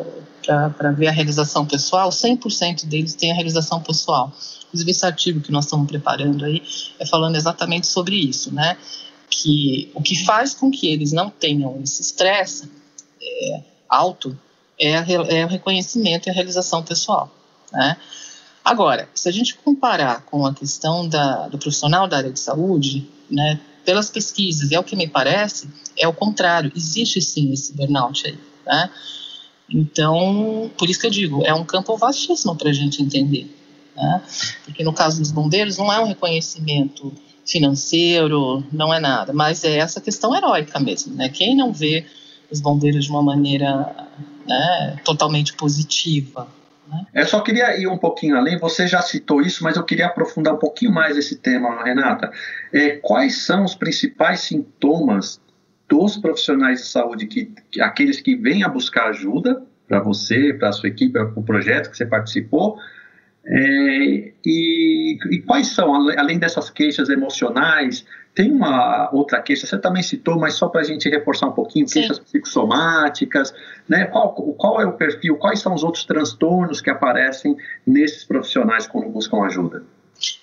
[0.77, 4.31] para ver a realização pessoal, 100% deles têm a realização pessoal.
[4.69, 6.61] Inclusive, esse artigo que nós estamos preparando aí
[6.97, 8.77] é falando exatamente sobre isso, né?
[9.29, 12.69] Que o que faz com que eles não tenham esse estresse
[13.21, 14.37] é, alto
[14.79, 17.33] é, a, é, o reconhecimento e a realização pessoal,
[17.71, 17.97] né?
[18.63, 23.09] Agora, se a gente comparar com a questão da, do profissional da área de saúde,
[23.29, 27.73] né, pelas pesquisas, e é o que me parece, é o contrário, existe sim esse
[27.73, 28.89] burnout aí, né?
[29.69, 33.49] Então, por isso que eu digo, é um campo vastíssimo para a gente entender.
[33.99, 34.21] Né?
[34.63, 37.13] Porque no caso dos bombeiros não é um reconhecimento
[37.45, 41.15] financeiro, não é nada, mas é essa questão heróica mesmo.
[41.15, 41.27] Né?
[41.27, 42.05] Quem não vê
[42.49, 43.93] os bombeiros de uma maneira
[44.47, 46.47] né, totalmente positiva?
[46.87, 47.05] Né?
[47.13, 50.53] Eu só queria ir um pouquinho além, você já citou isso, mas eu queria aprofundar
[50.53, 52.31] um pouquinho mais esse tema, Renata.
[52.71, 55.41] É, quais são os principais sintomas
[55.89, 60.69] dos profissionais de saúde, que, que aqueles que vêm a buscar ajuda para você, para
[60.69, 62.77] a sua equipe, para o projeto que você participou,
[63.45, 70.03] é, e, e, quais são, além dessas queixas emocionais, tem uma outra queixa, você também
[70.03, 71.99] citou, mas só para a gente reforçar um pouquinho, Sim.
[71.99, 73.53] queixas psicossomáticas,
[73.87, 74.05] né?
[74.05, 79.09] Qual, qual é o perfil, quais são os outros transtornos que aparecem nesses profissionais quando
[79.09, 79.83] buscam ajuda?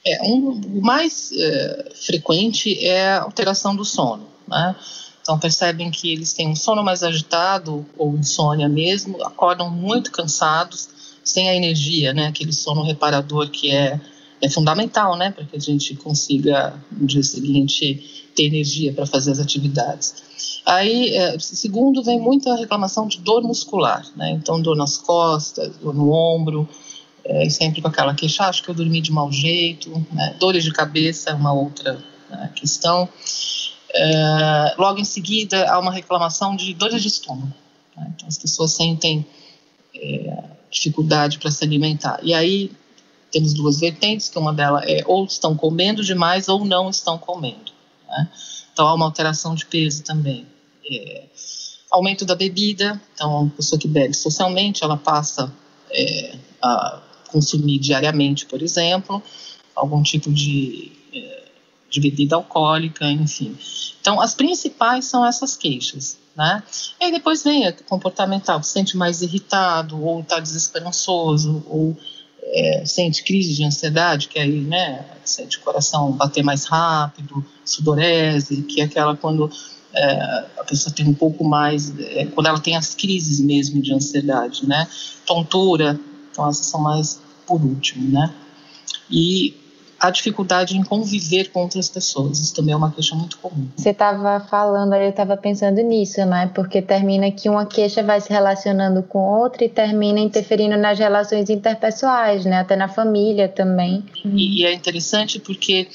[0.04, 4.74] É, um, o mais é, frequente é a alteração do sono, né?
[5.20, 10.88] Então percebem que eles têm um sono mais agitado ou insônia mesmo, acordam muito cansados,
[11.26, 12.28] sem a energia, né?
[12.28, 14.00] Aquele sono reparador que é,
[14.40, 15.32] é fundamental, né?
[15.32, 20.14] Para que a gente consiga no dia seguinte ter energia para fazer as atividades.
[20.64, 24.30] Aí, é, segundo, vem muita reclamação de dor muscular, né?
[24.30, 26.68] Então dor nas costas, dor no ombro,
[27.24, 30.36] é, sempre com aquela queixa, ah, acho que eu dormi de mau jeito, né?
[30.38, 31.98] dores de cabeça é uma outra
[32.30, 33.08] né, questão.
[33.92, 37.52] É, logo em seguida, há uma reclamação de dores de estômago.
[37.96, 38.12] Né?
[38.14, 39.26] Então, as pessoas sentem
[39.94, 42.18] é, dificuldade para se alimentar.
[42.22, 42.70] E aí,
[43.30, 47.72] temos duas vertentes, que uma delas é ou estão comendo demais ou não estão comendo.
[48.08, 48.28] Né?
[48.72, 50.46] Então, há uma alteração de peso também.
[50.90, 51.24] É,
[51.90, 55.52] aumento da bebida, então, a pessoa que bebe socialmente, ela passa
[55.90, 59.22] é, a consumir diariamente, por exemplo,
[59.74, 60.92] algum tipo de
[61.96, 63.56] de bebida alcoólica, enfim.
[64.00, 66.62] Então, as principais são essas queixas, né?
[67.00, 71.96] E aí depois vem a comportamental, se sente mais irritado, ou está desesperançoso, ou
[72.42, 78.62] é, sente crise de ansiedade, que aí, né, sente o coração bater mais rápido, sudorese,
[78.62, 79.50] que é aquela quando
[79.94, 83.94] é, a pessoa tem um pouco mais, é, quando ela tem as crises mesmo de
[83.94, 84.86] ansiedade, né?
[85.24, 85.98] Tontura,
[86.30, 88.32] então essas são mais por último, né?
[89.10, 89.65] E
[89.98, 92.38] a dificuldade em conviver com outras pessoas.
[92.38, 93.66] Isso também é uma queixa muito comum.
[93.76, 96.50] Você estava falando, eu estava pensando nisso, né?
[96.54, 101.48] Porque termina que uma queixa vai se relacionando com outra e termina interferindo nas relações
[101.48, 102.60] interpessoais, né?
[102.60, 104.04] Até na família também.
[104.24, 105.88] E, e é interessante porque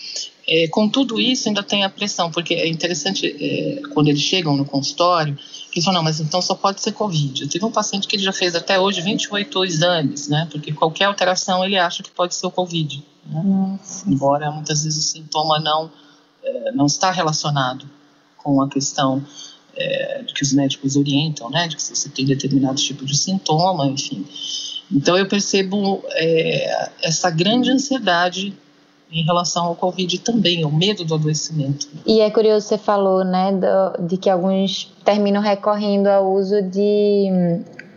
[0.48, 4.58] é, com tudo isso ainda tem a pressão, porque é interessante é, quando eles chegam
[4.58, 5.38] no consultório
[5.72, 7.42] que falam, não, mas então só pode ser Covid.
[7.42, 10.48] Eu tive um paciente que ele já fez até hoje 28 exames, né?
[10.52, 13.02] Porque qualquer alteração ele acha que pode ser o Covid.
[13.26, 13.80] Né?
[14.08, 15.92] Embora muitas vezes o sintoma não,
[16.44, 17.90] é, não está relacionado
[18.38, 19.24] com a questão
[19.76, 21.68] é, que os médicos orientam, né?
[21.68, 24.26] De que você tem determinado tipo de sintoma, enfim.
[24.92, 28.54] Então eu percebo é, essa grande ansiedade
[29.12, 31.88] em relação ao Covid também, o medo do adoecimento.
[32.06, 37.28] E é curioso, você falou, né, do, de que alguns terminam recorrendo ao uso de,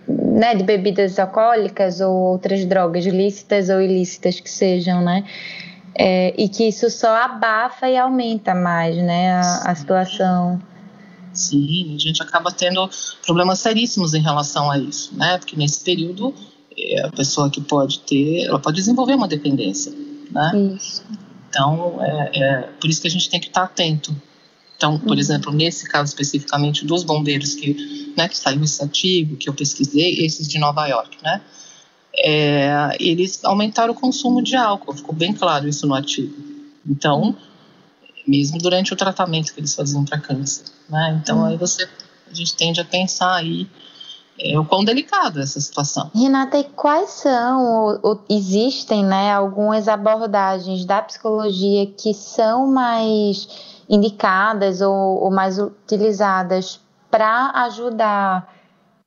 [0.09, 5.25] né, de bebidas alcoólicas ou outras drogas lícitas ou ilícitas que sejam, né,
[5.97, 10.61] é, e que isso só abafa e aumenta mais, né, a, a situação.
[11.33, 12.88] Sim, a gente acaba tendo
[13.25, 16.35] problemas seríssimos em relação a isso, né, porque nesse período
[16.77, 19.93] é, a pessoa que pode ter, ela pode desenvolver uma dependência
[20.35, 20.75] né?
[20.77, 21.05] Isso.
[21.49, 24.14] Então, é, é, por isso que a gente tem que estar atento.
[24.77, 25.19] Então, por uhum.
[25.19, 30.25] exemplo, nesse caso especificamente dos bombeiros que, né, que saiu esse artigo que eu pesquisei,
[30.25, 31.41] esses de Nova York, né?
[32.17, 36.35] É, eles aumentaram o consumo de álcool, ficou bem claro isso no artigo.
[36.87, 37.37] Então,
[38.27, 41.21] mesmo durante o tratamento que eles faziam para câncer, né?
[41.23, 41.47] Então, uhum.
[41.47, 41.89] aí você,
[42.31, 43.69] a gente tende a pensar aí
[44.39, 46.11] é, o quão delicado essa situação.
[46.15, 53.49] Renata, e quais são, ou, ou, existem, né, algumas abordagens da psicologia que são mais
[53.88, 58.53] indicadas ou, ou mais utilizadas para ajudar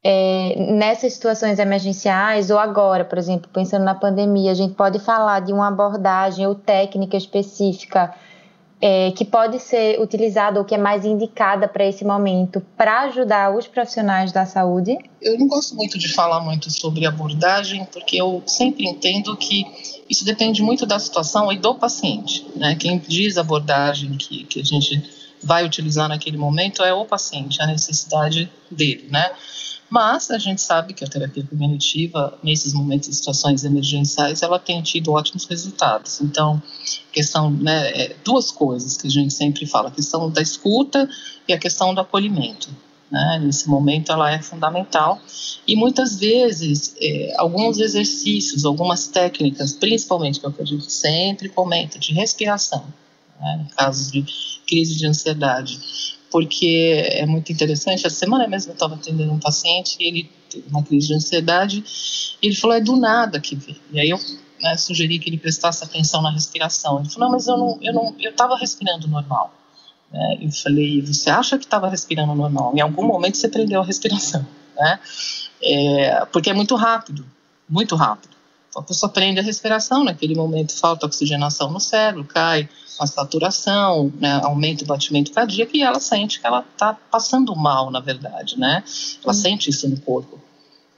[0.04, 5.42] é, nessas situações emergenciais ou agora, por exemplo, pensando na pandemia, a gente pode falar
[5.42, 8.14] de uma abordagem ou técnica específica
[8.80, 13.56] é, que pode ser utilizada ou que é mais indicada para esse momento para ajudar
[13.56, 14.98] os profissionais da saúde?
[15.22, 19.66] Eu não gosto muito de falar muito sobre abordagem, porque eu sempre entendo que
[20.10, 22.46] isso depende muito da situação e do paciente.
[22.56, 22.76] Né?
[22.76, 25.04] Quem diz abordagem que, que a gente
[25.44, 29.32] vai utilizar naquele momento é o paciente, a necessidade dele, né?
[29.90, 34.82] Mas a gente sabe que a terapia cognitiva, nesses momentos de situações emergenciais, ela tem
[34.82, 36.20] tido ótimos resultados.
[36.20, 36.62] Então,
[37.12, 41.10] questão, né, é, duas coisas que a gente sempre fala: a questão da escuta
[41.48, 42.70] e a questão do acolhimento.
[43.12, 43.42] Né?
[43.44, 45.20] Nesse momento, ela é fundamental.
[45.68, 50.92] E muitas vezes, é, alguns exercícios, algumas técnicas, principalmente que é o que a gente
[50.92, 52.86] sempre comenta, de respiração,
[53.40, 54.26] né, em casos de
[54.68, 55.80] crise de ansiedade,
[56.30, 58.06] porque é muito interessante.
[58.06, 61.84] A semana mesmo eu estava atendendo um paciente e ele teve uma crise de ansiedade
[62.42, 63.78] e ele falou: é do nada que vem.
[63.92, 64.20] E aí eu
[64.62, 67.00] né, sugeri que ele prestasse atenção na respiração.
[67.00, 69.54] Ele falou: não, mas eu não, eu não, eu estava respirando normal.
[70.14, 72.74] É, eu falei: você acha que estava respirando normal?
[72.76, 75.00] Em algum momento você prendeu a respiração, né?
[75.62, 77.26] É, porque é muito rápido,
[77.70, 78.36] muito rápido.
[78.70, 84.12] Então, a pessoa prende a respiração naquele momento, falta oxigenação no cérebro, cai a saturação,
[84.20, 88.58] né, aumenta o batimento cardíaco e ela sente que ela está passando mal, na verdade,
[88.58, 88.84] né?
[89.24, 89.36] Ela hum.
[89.36, 90.40] sente isso no corpo.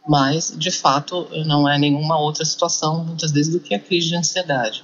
[0.07, 4.15] Mas, de fato, não é nenhuma outra situação, muitas vezes, do que a crise de
[4.15, 4.83] ansiedade.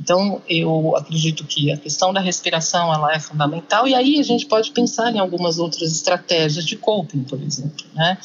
[0.00, 4.46] Então, eu acredito que a questão da respiração ela é fundamental e aí a gente
[4.46, 8.18] pode pensar em algumas outras estratégias de coping, por exemplo, né?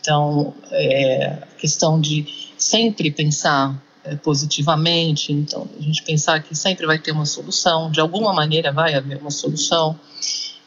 [0.00, 5.32] Então, é, a questão de sempre pensar é, positivamente.
[5.32, 9.18] Então, a gente pensar que sempre vai ter uma solução, de alguma maneira vai haver
[9.18, 9.98] uma solução.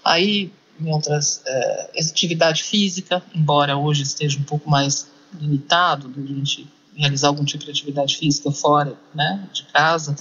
[0.03, 5.07] Aí, em outras, é, atividade física, embora hoje esteja um pouco mais
[5.39, 10.15] limitado a gente realizar algum tipo de atividade física fora né, de casa,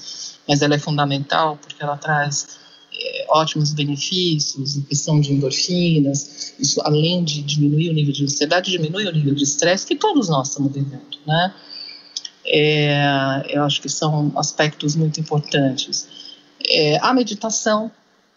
[0.47, 2.59] mas ela é fundamental porque ela traz
[2.93, 8.71] é, ótimos benefícios, em questão de endorfinas, isso além de diminuir o nível de ansiedade,
[8.71, 11.55] diminui o nível de estresse que todos nós estamos vivendo, né?
[12.49, 16.07] É, eu acho que são aspectos muito importantes.
[16.65, 17.91] É, a meditação,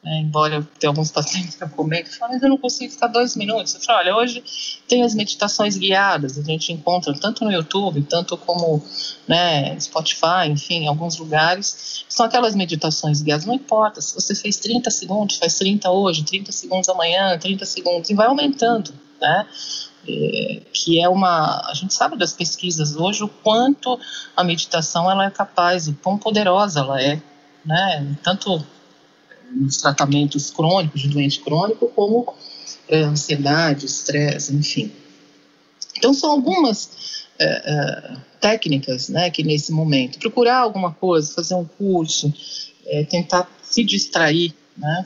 [0.04, 3.76] né, embora tenha alguns pacientes que eu comento, mas eu não consigo ficar dois minutos.
[3.76, 4.42] Eu falo, olha, hoje
[4.88, 8.82] tem as meditações guiadas, a gente encontra tanto no YouTube, tanto como
[9.28, 12.06] né, Spotify, enfim, em alguns lugares.
[12.08, 16.52] São aquelas meditações guiadas, não importa, se você fez 30 segundos, faz 30 hoje, 30
[16.52, 19.46] segundos amanhã, 30 segundos, e vai aumentando, né?
[20.08, 24.00] É, que é uma a gente sabe das pesquisas hoje o quanto
[24.36, 27.22] a meditação ela é capaz o quão poderosa ela é
[27.66, 28.66] né tanto
[29.52, 32.34] nos tratamentos crônicos de doente crônico como
[32.88, 34.92] é, ansiedade estresse enfim
[35.98, 41.66] então são algumas é, é, técnicas né que nesse momento procurar alguma coisa fazer um
[41.66, 42.34] curso
[42.86, 45.06] é, tentar se distrair né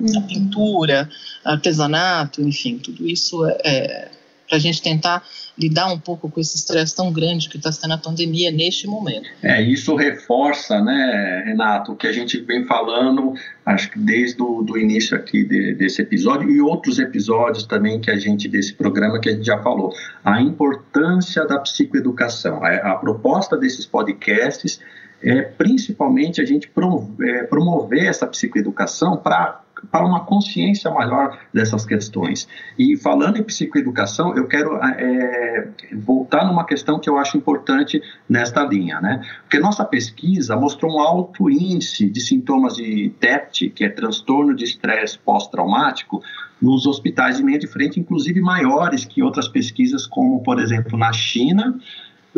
[0.00, 0.26] a uhum.
[0.26, 1.08] pintura,
[1.44, 4.10] artesanato, enfim, tudo isso é, é
[4.52, 5.24] para a gente tentar
[5.58, 9.26] lidar um pouco com esse estresse tão grande que está sendo a pandemia neste momento.
[9.42, 13.32] É, isso reforça, né, Renato, o que a gente vem falando,
[13.64, 18.18] acho que desde o início aqui de, desse episódio e outros episódios também que a
[18.18, 19.90] gente, desse programa que a gente já falou,
[20.22, 22.62] a importância da psicoeducação.
[22.62, 24.80] A, a proposta desses podcasts
[25.22, 31.84] é principalmente a gente promover, é, promover essa psicoeducação para para uma consciência maior dessas
[31.84, 32.48] questões.
[32.78, 38.62] E falando em psicoeducação, eu quero é, voltar numa questão que eu acho importante nesta
[38.64, 39.22] linha, né?
[39.42, 44.64] Porque nossa pesquisa mostrou um alto índice de sintomas de TEPT, que é transtorno de
[44.64, 46.22] estresse pós-traumático,
[46.60, 51.12] nos hospitais de linha de frente, inclusive maiores que outras pesquisas, como, por exemplo, na
[51.12, 51.76] China,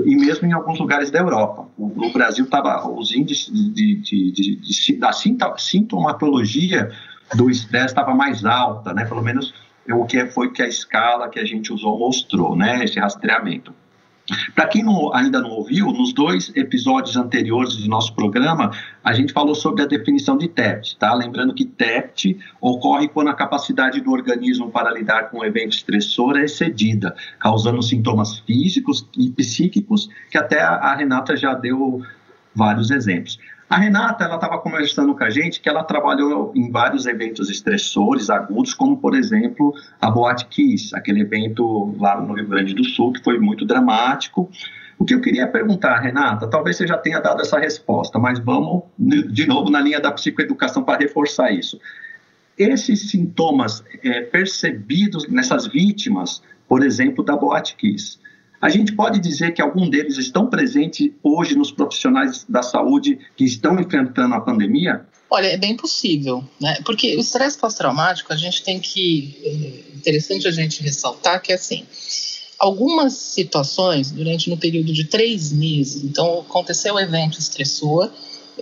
[0.02, 1.68] e mesmo em alguns lugares da Europa.
[1.78, 6.90] No Brasil, tava, os índices de, de, de da sintomatologia
[7.34, 9.04] do estresse estava mais alta, né?
[9.04, 9.54] Pelo menos
[9.90, 12.84] o que foi que a escala que a gente usou mostrou, né?
[12.84, 13.72] Esse rastreamento.
[14.54, 18.70] Para quem não, ainda não ouviu, nos dois episódios anteriores do nosso programa,
[19.02, 21.12] a gente falou sobre a definição de TEPT, tá?
[21.12, 26.38] Lembrando que TEPT ocorre quando a capacidade do organismo para lidar com um evento estressor
[26.38, 32.00] é excedida, causando sintomas físicos e psíquicos, que até a Renata já deu
[32.54, 33.38] vários exemplos.
[33.74, 38.30] A Renata, ela estava conversando com a gente que ela trabalhou em vários eventos estressores
[38.30, 43.12] agudos, como, por exemplo, a Boate Kiss, aquele evento lá no Rio Grande do Sul,
[43.12, 44.48] que foi muito dramático,
[44.96, 48.84] O que eu queria perguntar, Renata, talvez você já tenha dado essa resposta, mas vamos
[48.96, 51.80] de novo na linha da psicoeducação para reforçar isso.
[52.56, 58.20] Esses sintomas é, percebidos nessas vítimas, por exemplo, da Boate Kiss,
[58.60, 63.44] a gente pode dizer que algum deles estão presentes hoje nos profissionais da saúde que
[63.44, 65.06] estão enfrentando a pandemia?
[65.30, 66.78] Olha, é bem possível, né?
[66.84, 69.36] Porque o estresse pós-traumático, a gente tem que.
[69.44, 71.84] É interessante a gente ressaltar que, assim,
[72.58, 78.10] algumas situações, durante no período de três meses, então aconteceu o evento estressor,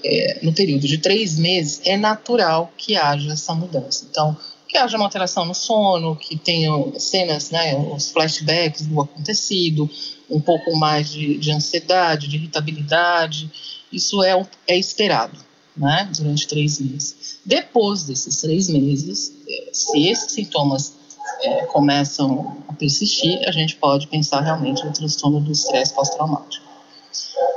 [0.02, 4.06] é, no período de três meses, é natural que haja essa mudança.
[4.10, 4.36] Então,
[4.72, 9.88] que haja uma alteração no sono, que tenham cenas, né, os flashbacks do acontecido,
[10.30, 13.50] um pouco mais de, de ansiedade, de irritabilidade,
[13.92, 14.34] isso é,
[14.66, 15.38] é esperado
[15.76, 17.38] né, durante três meses.
[17.44, 20.94] Depois desses três meses, é, se esses sintomas
[21.42, 26.64] é, começam a persistir, a gente pode pensar realmente no transtorno do estresse pós-traumático.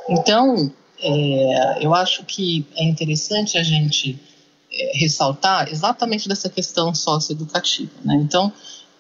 [0.10, 4.20] Então, é, eu acho que é interessante a gente
[4.94, 7.92] ressaltar exatamente dessa questão socioeducativa.
[8.04, 8.16] Né?
[8.16, 8.52] Então,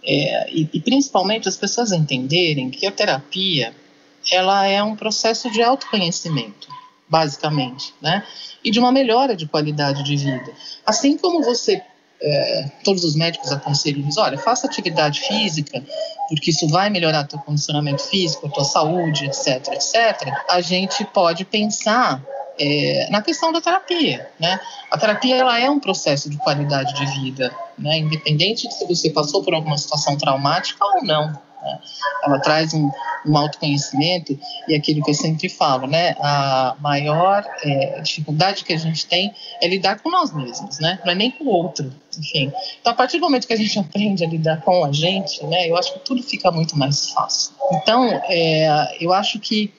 [0.04, 3.74] é, e, e, principalmente as pessoas entenderem que a terapia
[4.32, 6.68] ela é um processo de autoconhecimento,
[7.08, 8.26] basicamente, né?
[8.64, 10.52] e de uma melhora de qualidade de vida.
[10.86, 11.82] Assim como você
[12.22, 15.84] é, todos os médicos aconselham olha, faça atividade física,
[16.30, 20.34] porque isso vai melhorar teu condicionamento físico, tua saúde, etc, etc.
[20.50, 22.24] A gente pode pensar
[22.60, 24.60] é, na questão da terapia, né?
[24.92, 27.98] A terapia ela é um processo de qualidade de vida, né?
[27.98, 31.28] Independente de se você passou por alguma situação traumática ou não.
[31.66, 31.80] Né?
[32.24, 32.90] Ela traz um,
[33.26, 34.38] um autoconhecimento
[34.68, 36.16] e aquilo que eu sempre falo, né?
[36.20, 41.00] A maior é, dificuldade que a gente tem é lidar com nós mesmos, né?
[41.04, 42.54] Não é nem com o outro, enfim.
[42.80, 45.68] Então, a partir do momento que a gente aprende a lidar com a gente, né?
[45.68, 47.54] Eu acho que tudo fica muito mais fácil.
[47.74, 49.74] Então, é, eu acho que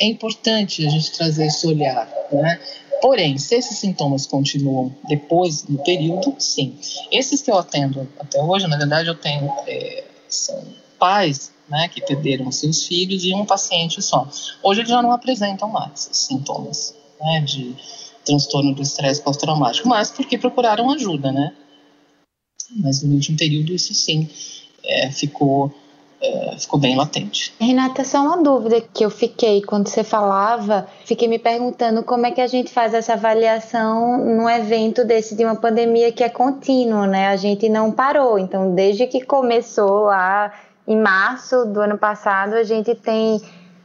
[0.00, 2.58] é importante a gente trazer esse olhar, né?
[3.02, 6.78] Porém, se esses sintomas continuam depois do período, sim.
[7.10, 10.62] Esses que eu atendo até hoje, na verdade, eu tenho é, são
[10.98, 14.28] pais né, que perderam seus filhos e um paciente só.
[14.62, 17.74] Hoje eles já não apresentam mais esses sintomas né, de
[18.24, 21.54] transtorno do estresse pós-traumático, mas porque procuraram ajuda, né?
[22.76, 24.28] Mas durante um período isso sim
[24.84, 25.74] é, ficou
[26.22, 27.54] é, ficou bem latente.
[27.58, 32.30] Renata, só uma dúvida que eu fiquei quando você falava, fiquei me perguntando como é
[32.30, 37.06] que a gente faz essa avaliação num evento desse de uma pandemia que é contínuo,
[37.06, 37.28] né?
[37.28, 40.52] A gente não parou, então desde que começou lá
[40.86, 43.40] em março do ano passado, a gente tem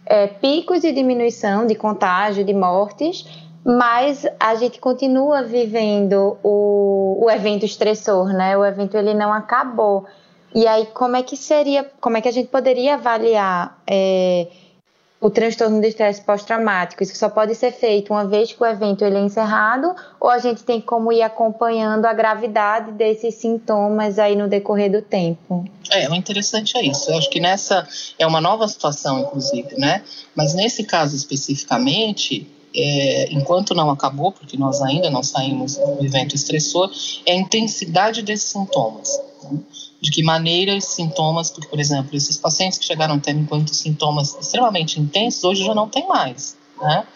[0.06, 3.26] é, picos de diminuição de contágio, de mortes,
[3.64, 8.58] mas a gente continua vivendo o, o evento estressor, né?
[8.58, 10.06] O evento ele não acabou.
[10.56, 14.48] E aí, como é que seria, como é que a gente poderia avaliar é,
[15.20, 17.04] o transtorno do estresse pós-traumático?
[17.04, 20.38] Isso só pode ser feito uma vez que o evento ele é encerrado, ou a
[20.40, 25.66] gente tem como ir acompanhando a gravidade desses sintomas aí no decorrer do tempo?
[25.92, 27.12] É, o interessante é isso.
[27.12, 27.86] Eu acho que nessa
[28.18, 30.04] é uma nova situação, inclusive, né?
[30.34, 36.34] Mas nesse caso especificamente, é, enquanto não acabou, porque nós ainda não saímos do evento
[36.34, 36.90] estressor,
[37.26, 39.20] é a intensidade desses sintomas.
[39.44, 39.60] Né?
[40.06, 44.38] De que maneira esses sintomas, porque, por exemplo, esses pacientes que chegaram ter enquanto sintomas
[44.40, 47.08] extremamente intensos, hoje já não tem mais, né?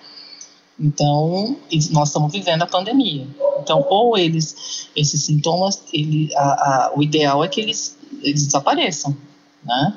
[0.80, 1.56] Então,
[1.92, 3.28] nós estamos vivendo a pandemia.
[3.60, 9.16] Então, ou eles, esses sintomas, ele, a, a, o ideal é que eles, eles desapareçam,
[9.64, 9.96] né?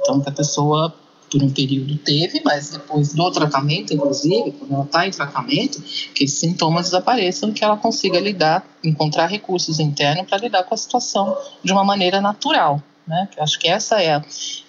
[0.00, 0.94] Então, que a pessoa
[1.30, 5.80] por um período teve, mas depois do tratamento, inclusive, quando ela está em tratamento,
[6.14, 10.78] que esses sintomas desapareçam, que ela consiga lidar, encontrar recursos internos para lidar com a
[10.78, 12.82] situação de uma maneira natural.
[13.06, 13.28] Né?
[13.36, 14.24] Eu acho que essa é a,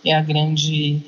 [0.06, 1.04] é a grande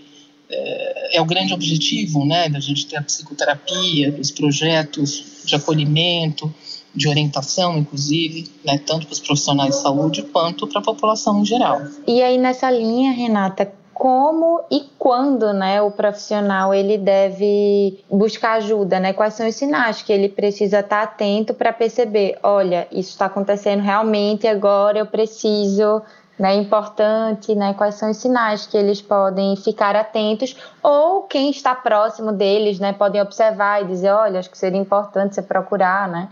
[0.49, 6.53] é, é o grande objetivo, né, da gente ter a psicoterapia, dos projetos de acolhimento,
[6.95, 11.45] de orientação, inclusive, né, tanto para os profissionais de saúde quanto para a população em
[11.45, 11.81] geral.
[12.07, 18.99] E aí nessa linha, Renata, como e quando, né, o profissional ele deve buscar ajuda,
[18.99, 19.13] né?
[19.13, 23.81] Quais são os sinais que ele precisa estar atento para perceber, olha, isso está acontecendo
[23.81, 26.01] realmente agora, eu preciso,
[26.37, 27.73] né, importante, né?
[27.75, 32.93] Quais são os sinais que eles podem ficar atentos ou quem está próximo deles, né,
[32.93, 36.29] podem observar e dizer, olha, acho que seria importante você procurar, né?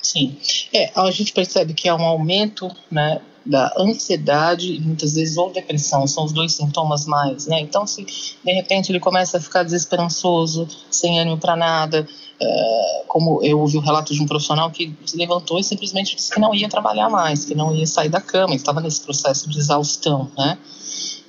[0.00, 0.38] Sim,
[0.72, 5.50] é, a gente percebe que há um aumento, né, da ansiedade e muitas vezes ou
[5.50, 7.60] depressão, são os dois sintomas mais, né?
[7.60, 12.06] Então, se de repente ele começa a ficar desesperançoso, sem ânimo para nada,
[12.40, 16.32] é, como eu ouvi o relato de um profissional que se levantou e simplesmente disse
[16.32, 19.58] que não ia trabalhar mais, que não ia sair da cama, estava nesse processo de
[19.58, 20.58] exaustão, né?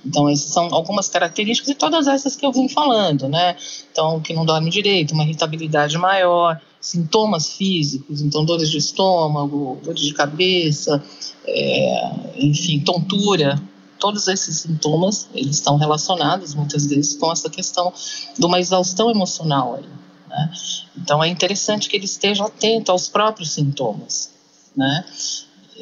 [0.06, 3.56] Então, essas são algumas características e todas essas que eu vim falando, né?
[3.92, 10.02] Então, que não dorme direito, uma irritabilidade maior, sintomas físicos, então dores de estômago, dores
[10.02, 11.04] de cabeça,
[11.46, 13.62] é, enfim, tontura,
[14.00, 17.94] todos esses sintomas, eles estão relacionados muitas vezes com essa questão
[18.38, 19.86] de uma exaustão emocional aí,
[20.30, 20.52] né?
[20.98, 24.32] Então, é interessante que ele esteja atento aos próprios sintomas,
[24.76, 25.06] né?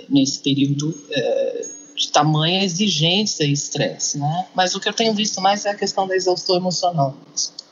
[0.09, 4.47] Nesse período é, de tamanha exigência e estresse, né?
[4.55, 7.15] Mas o que eu tenho visto mais é a questão da exaustão emocional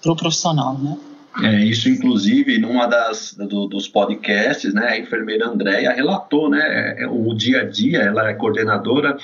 [0.01, 0.97] para o profissional, né?
[1.43, 7.03] É, isso, inclusive, numa das do, dos podcasts, né, a enfermeira Andréia relatou, né, é,
[7.03, 9.17] é, o dia a dia, ela é coordenadora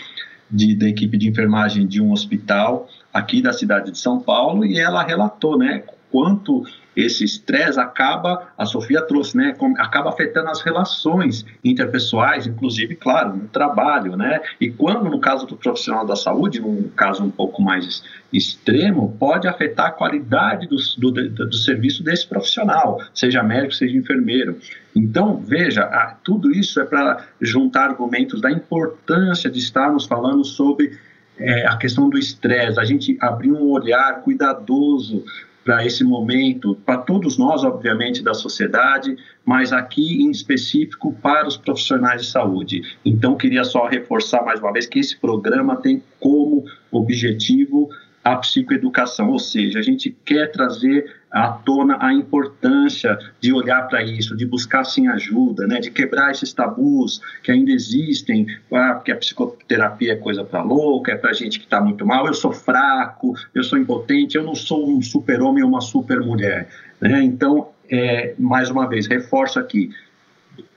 [0.49, 4.77] de, da equipe de enfermagem de um hospital aqui da cidade de São Paulo e
[4.77, 6.65] ela relatou, né, quanto
[6.95, 13.47] esse estresse acaba, a Sofia trouxe, né, acaba afetando as relações interpessoais, inclusive, claro, no
[13.47, 18.03] trabalho, né, e quando, no caso do profissional da saúde, num caso um pouco mais
[18.31, 24.57] extremo, pode afetar a qualidade do, do, do serviço desse profissional, seja médico, seja enfermeiro.
[24.95, 25.85] Então, veja,
[26.23, 30.97] tudo isso é para juntar argumentos da importância de estarmos falando sobre
[31.37, 35.23] é, a questão do estresse, a gente abrir um olhar cuidadoso
[35.63, 41.57] para esse momento, para todos nós, obviamente, da sociedade, mas aqui em específico para os
[41.57, 42.81] profissionais de saúde.
[43.05, 47.89] Então, queria só reforçar mais uma vez que esse programa tem como objetivo
[48.23, 54.03] a psicoeducação, ou seja, a gente quer trazer à tona a importância de olhar para
[54.03, 59.11] isso, de buscar sim ajuda, né, de quebrar esses tabus que ainda existem, ah, porque
[59.11, 62.51] a psicoterapia é coisa para louca, é para gente que está muito mal, eu sou
[62.51, 66.69] fraco, eu sou impotente, eu não sou um super-homem ou uma super-mulher.
[66.99, 67.23] Né?
[67.23, 69.89] Então, é, mais uma vez, reforço aqui,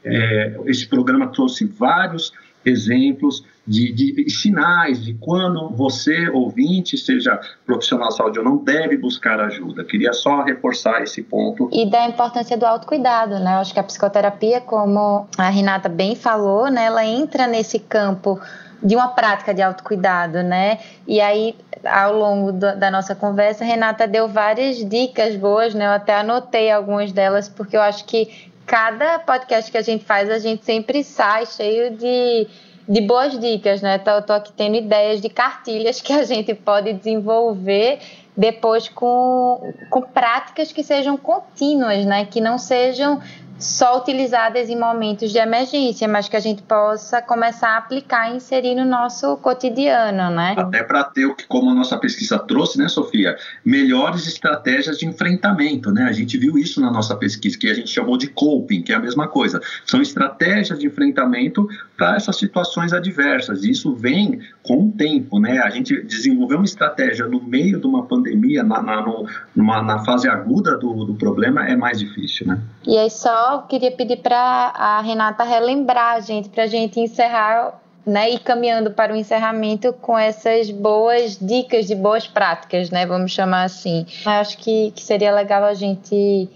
[0.02, 2.32] é, esse programa trouxe vários
[2.64, 8.96] exemplos de, de, sinais de quando você, ouvinte, seja profissional de saúde ou não, deve
[8.96, 9.84] buscar ajuda.
[9.84, 11.68] Queria só reforçar esse ponto.
[11.72, 13.54] E da importância do autocuidado, né?
[13.54, 18.38] Eu acho que a psicoterapia, como a Renata bem falou, né, ela entra nesse campo
[18.82, 20.78] de uma prática de autocuidado, né?
[21.08, 25.86] E aí, ao longo do, da nossa conversa, a Renata deu várias dicas boas, né?
[25.86, 30.28] Eu até anotei algumas delas, porque eu acho que cada podcast que a gente faz,
[30.30, 32.46] a gente sempre sai cheio de
[32.88, 34.00] de boas dicas, né?
[34.06, 37.98] Eu tô aqui tendo ideias de cartilhas que a gente pode desenvolver
[38.36, 42.26] depois com, com práticas que sejam contínuas, né?
[42.26, 43.20] Que não sejam
[43.58, 48.36] só utilizadas em momentos de emergência, mas que a gente possa começar a aplicar e
[48.36, 50.54] inserir no nosso cotidiano, né?
[50.56, 55.06] Até para ter o que, como a nossa pesquisa trouxe, né, Sofia, melhores estratégias de
[55.06, 56.04] enfrentamento, né?
[56.04, 58.96] A gente viu isso na nossa pesquisa, que a gente chamou de coping, que é
[58.96, 59.60] a mesma coisa.
[59.86, 63.62] São estratégias de enfrentamento para essas situações adversas.
[63.62, 65.60] E isso vem com o tempo, né?
[65.60, 70.04] A gente desenvolveu uma estratégia no meio de uma pandemia, na, na, no, numa, na
[70.04, 72.60] fase aguda do, do problema, é mais difícil, né?
[72.86, 77.80] E aí só queria pedir para a Renata relembrar a gente, para a gente encerrar
[78.06, 83.32] né, e caminhando para o encerramento com essas boas dicas de boas práticas, né, vamos
[83.32, 84.06] chamar assim.
[84.24, 86.48] Eu acho que, que seria legal a gente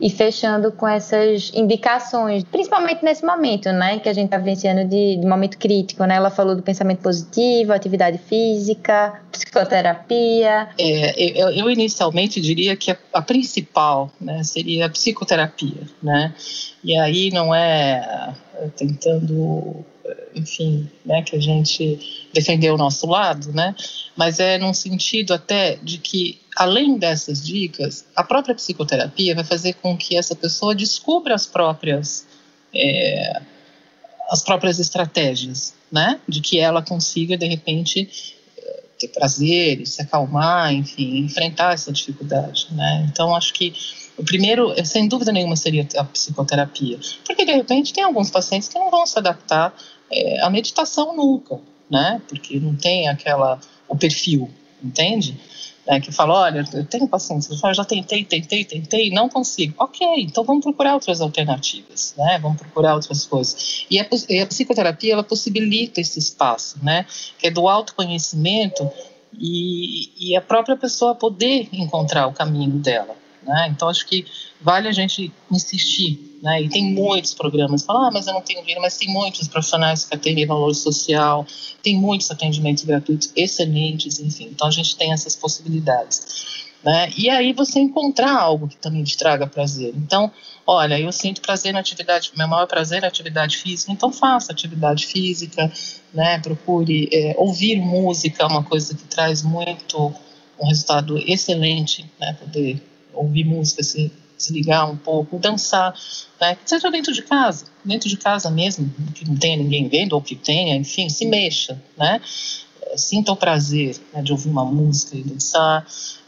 [0.00, 5.16] e fechando com essas indicações, principalmente nesse momento, né, que a gente está vivenciando de,
[5.16, 6.16] de, momento crítico, né?
[6.16, 10.68] Ela falou do pensamento positivo, atividade física, psicoterapia.
[10.78, 16.34] É, eu, eu, inicialmente diria que a, a, principal, né, seria a psicoterapia, né?
[16.84, 19.84] E aí não é, é tentando
[20.34, 23.74] enfim, né, que a gente defendeu o nosso lado, né,
[24.14, 29.74] mas é num sentido até de que, além dessas dicas, a própria psicoterapia vai fazer
[29.74, 32.26] com que essa pessoa descubra as próprias,
[32.74, 33.40] é,
[34.30, 38.36] as próprias estratégias, né, de que ela consiga, de repente,
[38.98, 43.72] ter prazer, se acalmar, enfim, enfrentar essa dificuldade, né, então acho que
[44.16, 48.78] o primeiro, sem dúvida nenhuma, seria a psicoterapia, porque de repente tem alguns pacientes que
[48.78, 49.74] não vão se adaptar
[50.10, 51.60] é, a meditação nunca,
[51.90, 52.20] né?
[52.28, 54.50] Porque não tem aquela o perfil,
[54.82, 55.38] entende?
[55.86, 59.74] É, que fala, olha, eu tenho pacientes, eu já tentei, tentei, tentei, não consigo.
[59.78, 62.40] Ok, então vamos procurar outras alternativas, né?
[62.40, 63.86] Vamos procurar outras coisas.
[63.88, 67.06] E a, a psicoterapia ela possibilita esse espaço, né?
[67.38, 68.90] Que é do autoconhecimento
[69.38, 73.14] e, e a própria pessoa poder encontrar o caminho dela.
[73.46, 73.68] Né?
[73.70, 74.26] Então, acho que
[74.60, 76.38] vale a gente insistir.
[76.42, 76.62] Né?
[76.62, 80.04] E tem muitos programas, falam, ah, mas eu não tenho dinheiro, mas tem muitos profissionais
[80.04, 81.46] que atendem valor social,
[81.82, 84.48] tem muitos atendimentos gratuitos excelentes, enfim.
[84.52, 86.66] Então, a gente tem essas possibilidades.
[86.86, 87.10] Né?
[87.16, 89.92] E aí você encontrar algo que também te traga prazer.
[89.96, 90.30] Então,
[90.64, 95.04] olha, eu sinto prazer na atividade, meu maior prazer é atividade física, então faça atividade
[95.06, 95.72] física,
[96.14, 96.38] né?
[96.38, 100.14] Procure é, ouvir música, é uma coisa que traz muito
[100.60, 102.34] um resultado excelente, né?
[102.34, 102.80] Poder
[103.16, 105.94] ouvir música, se desligar um pouco, dançar,
[106.40, 106.56] né?
[106.64, 110.36] seja dentro de casa, dentro de casa mesmo, que não tenha ninguém vendo ou que
[110.36, 112.20] tenha, enfim, se mexa, né?
[112.96, 115.86] Sinta o prazer né, de ouvir uma música e dançar,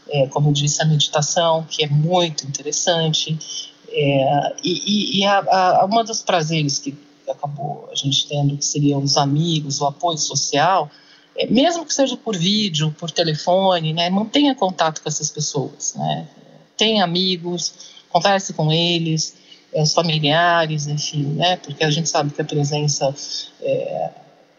[0.09, 3.37] é, como eu disse, a meditação, que é muito interessante.
[3.91, 6.95] É, e, e a, a, uma dos prazeres que
[7.29, 10.91] acabou a gente tendo, que seriam os amigos, o apoio social,
[11.35, 16.27] é, mesmo que seja por vídeo, por telefone, né, mantenha contato com essas pessoas, né,
[16.79, 17.73] tenha amigos,
[18.09, 19.35] converse com eles,
[19.73, 23.13] é, os familiares, enfim, né, porque a gente sabe que a presença
[23.61, 24.09] é,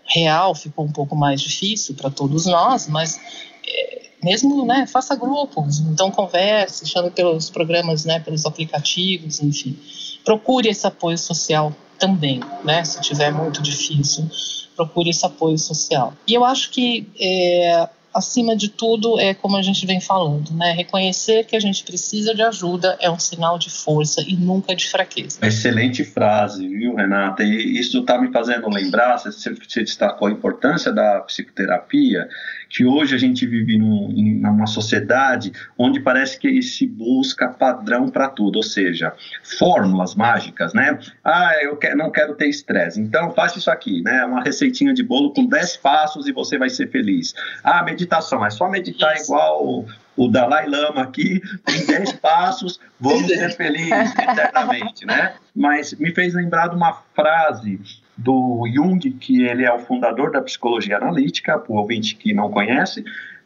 [0.05, 3.19] real ficou um pouco mais difícil para todos nós, mas
[3.67, 9.77] é, mesmo, né, faça grupos, então converse, chame pelos programas, né, pelos aplicativos, enfim.
[10.23, 14.29] Procure esse apoio social também, né, se tiver muito difícil,
[14.77, 16.13] procure esse apoio social.
[16.27, 20.73] E eu acho que é, acima de tudo, é como a gente vem falando, né?
[20.73, 24.89] Reconhecer que a gente precisa de ajuda é um sinal de força e nunca de
[24.89, 25.39] fraqueza.
[25.47, 27.43] Excelente frase, viu, Renata?
[27.43, 32.29] E isso está me fazendo lembrar, você, destacou a importância da psicoterapia,
[32.69, 38.09] que hoje a gente vive num, em uma sociedade onde parece que se busca padrão
[38.09, 39.13] para tudo, ou seja,
[39.59, 40.99] fórmulas mágicas, né?
[41.25, 44.25] Ah, eu quero, não quero ter estresse, então faça isso aqui, né?
[44.25, 47.35] Uma receitinha de bolo com 10 passos e você vai ser feliz.
[47.63, 49.25] Ah, meditação, é só meditar isso.
[49.25, 49.85] igual
[50.17, 55.35] o Dalai Lama aqui, tem 10 passos, vamos ser felizes eternamente, né?
[55.55, 57.81] Mas me fez lembrar de uma frase
[58.17, 62.51] do Jung, que ele é o fundador da psicologia analítica, para o ouvinte que não
[62.51, 63.03] conhece,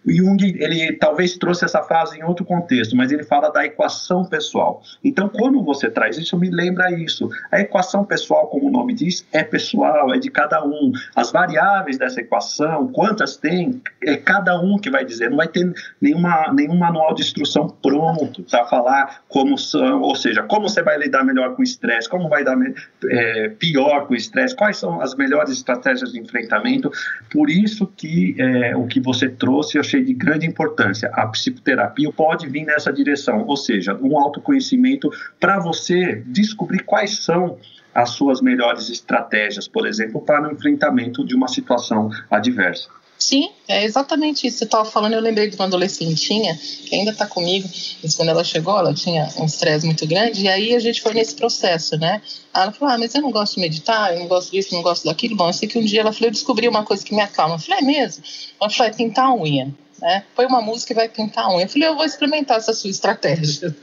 [0.06, 4.82] Jung, ele talvez trouxe essa frase em outro contexto, mas ele fala da equação pessoal.
[5.02, 7.30] Então, quando você traz isso, me lembra isso.
[7.50, 10.92] A equação pessoal, como o nome diz, é pessoal, é de cada um.
[11.14, 15.30] As variáveis dessa equação, quantas tem, é cada um que vai dizer.
[15.30, 20.42] Não vai ter nenhuma, nenhum manual de instrução pronto para falar como são, ou seja,
[20.42, 22.56] como você vai lidar melhor com o estresse, como vai dar
[23.10, 26.90] é, pior com o estresse, quais são as melhores estratégias de enfrentamento.
[27.30, 31.08] Por isso que é, o que você trouxe, eu achei de grande importância.
[31.12, 37.58] A psicoterapia pode vir nessa direção, ou seja, um autoconhecimento para você descobrir quais são
[37.94, 42.88] as suas melhores estratégias, por exemplo, para o enfrentamento de uma situação adversa.
[43.16, 44.58] Sim, é exatamente isso.
[44.58, 47.68] Você estava falando, eu lembrei de uma adolescentinha que ainda está comigo,
[48.02, 51.14] mas quando ela chegou, ela tinha um estresse muito grande, e aí a gente foi
[51.14, 52.20] nesse processo, né?
[52.52, 55.04] Ela falou, ah, mas eu não gosto de meditar, eu não gosto disso, não gosto
[55.04, 55.36] daquilo.
[55.36, 57.54] Bom, eu sei que um dia ela falou, eu descobri uma coisa que me acalma.
[57.54, 58.24] Eu falei, é mesmo?
[58.60, 59.72] Ela falou, é pintar a unha
[60.04, 60.22] né?
[60.36, 61.64] Põe uma música e vai pintar a unha.
[61.64, 63.74] Eu falei, eu vou experimentar essa sua estratégia.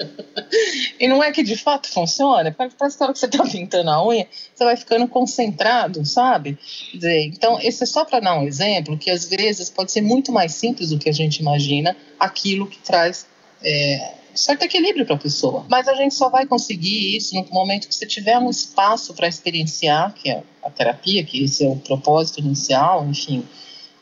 [1.00, 4.08] e não é que de fato funciona, parece que hora que você está pintando a
[4.08, 6.60] unha, você vai ficando concentrado, sabe?
[6.94, 10.32] Dizer, então, esse é só para dar um exemplo, que às vezes pode ser muito
[10.32, 13.26] mais simples do que a gente imagina, aquilo que traz
[13.64, 15.66] é, certo equilíbrio para a pessoa.
[15.68, 19.28] Mas a gente só vai conseguir isso no momento que você tiver um espaço para
[19.28, 23.44] experienciar, que é a terapia, que esse é o propósito inicial, enfim,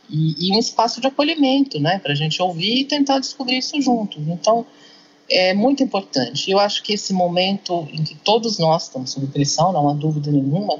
[0.10, 3.80] e, e um espaço de acolhimento, né, para a gente ouvir e tentar descobrir isso
[3.82, 4.22] juntos.
[4.28, 4.66] Então,
[5.30, 6.50] é muito importante.
[6.50, 10.32] Eu acho que esse momento em que todos nós estamos sob pressão, não há dúvida
[10.32, 10.80] nenhuma,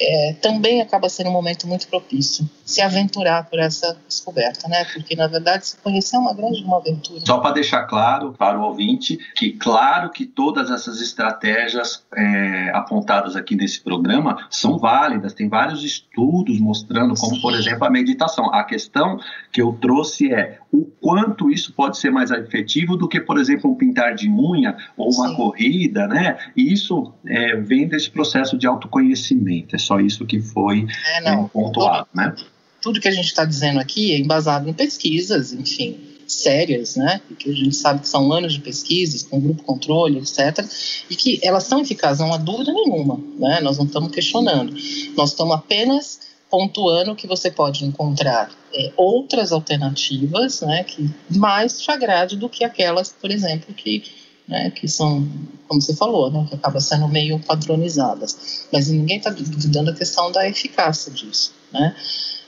[0.00, 4.84] é, também acaba sendo um momento muito propício se aventurar por essa descoberta, né?
[4.92, 7.20] Porque na verdade se conhecer é uma grande uma aventura.
[7.24, 13.36] Só para deixar claro para o ouvinte que claro que todas essas estratégias é, apontadas
[13.36, 15.32] aqui nesse programa são válidas.
[15.32, 17.40] Tem vários estudos mostrando como, Sim.
[17.40, 18.52] por exemplo, a meditação.
[18.54, 19.18] A questão
[19.50, 23.70] que eu trouxe é o quanto isso pode ser mais efetivo do que, por exemplo,
[23.70, 25.36] um pintar de unha ou uma Sim.
[25.36, 26.36] corrida, né?
[26.54, 29.74] E isso é, vem desse processo de autoconhecimento.
[29.74, 30.86] É só isso que foi
[31.16, 32.36] é, não, é, pontuado, tudo, né?
[32.80, 37.20] Tudo que a gente está dizendo aqui é embasado em pesquisas, enfim, sérias, né?
[37.38, 40.64] Que a gente sabe que são anos de pesquisas com grupo controle, etc.
[41.10, 43.60] E que elas são eficazes, não há dúvida nenhuma, né?
[43.60, 44.72] Nós não estamos questionando.
[45.16, 46.20] Nós estamos apenas
[46.50, 52.64] pontuando que você pode encontrar é, outras alternativas, né, que mais te agrade do que
[52.64, 54.02] aquelas, por exemplo, que
[54.48, 55.28] né, que são,
[55.68, 58.66] como você falou, né, que acaba sendo meio padronizadas.
[58.72, 61.94] Mas ninguém está duvidando da questão da eficácia disso, né?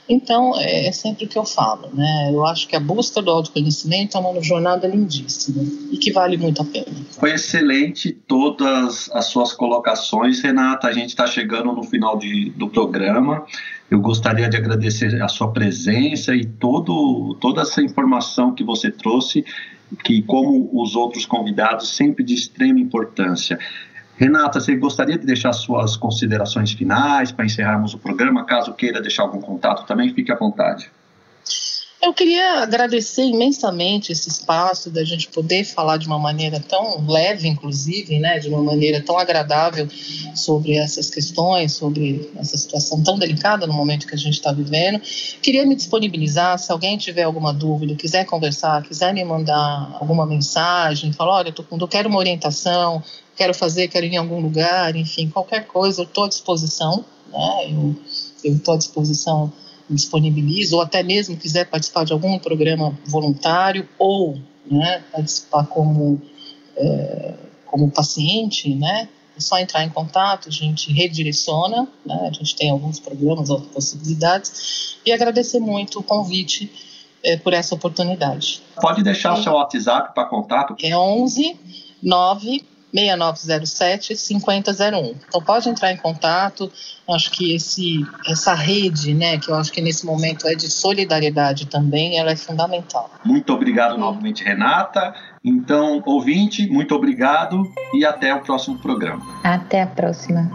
[0.09, 2.31] Então, é, é, sempre o que eu falo, né?
[2.33, 6.61] Eu acho que a busca do autoconhecimento é uma jornada lindíssima e que vale muito
[6.61, 6.93] a pena.
[7.11, 10.87] Foi excelente todas as suas colocações, Renata.
[10.87, 13.45] A gente está chegando no final de, do programa.
[13.91, 19.43] Eu gostaria de agradecer a sua presença e todo, toda essa informação que você trouxe,
[20.01, 23.59] que, como os outros convidados, sempre de extrema importância.
[24.15, 28.45] Renata, você gostaria de deixar suas considerações finais para encerrarmos o programa?
[28.45, 30.89] Caso queira deixar algum contato também, fique à vontade.
[32.01, 37.47] Eu queria agradecer imensamente esse espaço da gente poder falar de uma maneira tão leve,
[37.47, 39.87] inclusive, né, de uma maneira tão agradável
[40.33, 44.99] sobre essas questões, sobre essa situação tão delicada no momento que a gente está vivendo.
[45.43, 51.13] Queria me disponibilizar, se alguém tiver alguma dúvida, quiser conversar, quiser me mandar alguma mensagem,
[51.13, 53.03] falar, olha, eu, tô, eu quero uma orientação,
[53.35, 57.71] quero fazer, quero ir em algum lugar, enfim, qualquer coisa, eu estou à disposição, né?
[58.43, 59.53] Eu estou à disposição,
[59.95, 64.37] disponibilizo, ou até mesmo quiser participar de algum programa voluntário, ou
[64.69, 66.21] né, participar como,
[66.75, 67.33] é,
[67.65, 69.09] como paciente, né?
[69.35, 72.29] É só entrar em contato, a gente redireciona, né?
[72.29, 76.69] a gente tem alguns programas, outras possibilidades, e agradecer muito o convite
[77.23, 78.61] é, por essa oportunidade.
[78.81, 80.75] Pode deixar o seu WhatsApp para contato?
[80.83, 81.57] É 11
[82.01, 85.15] 9 6907 5001.
[85.27, 86.71] Então pode entrar em contato.
[87.09, 91.65] Acho que esse essa rede, né, que eu acho que nesse momento é de solidariedade
[91.65, 93.09] também, ela é fundamental.
[93.25, 95.13] Muito obrigado novamente, Renata.
[95.43, 97.63] Então, ouvinte, muito obrigado
[97.93, 99.21] e até o próximo programa.
[99.43, 100.49] Até a próxima.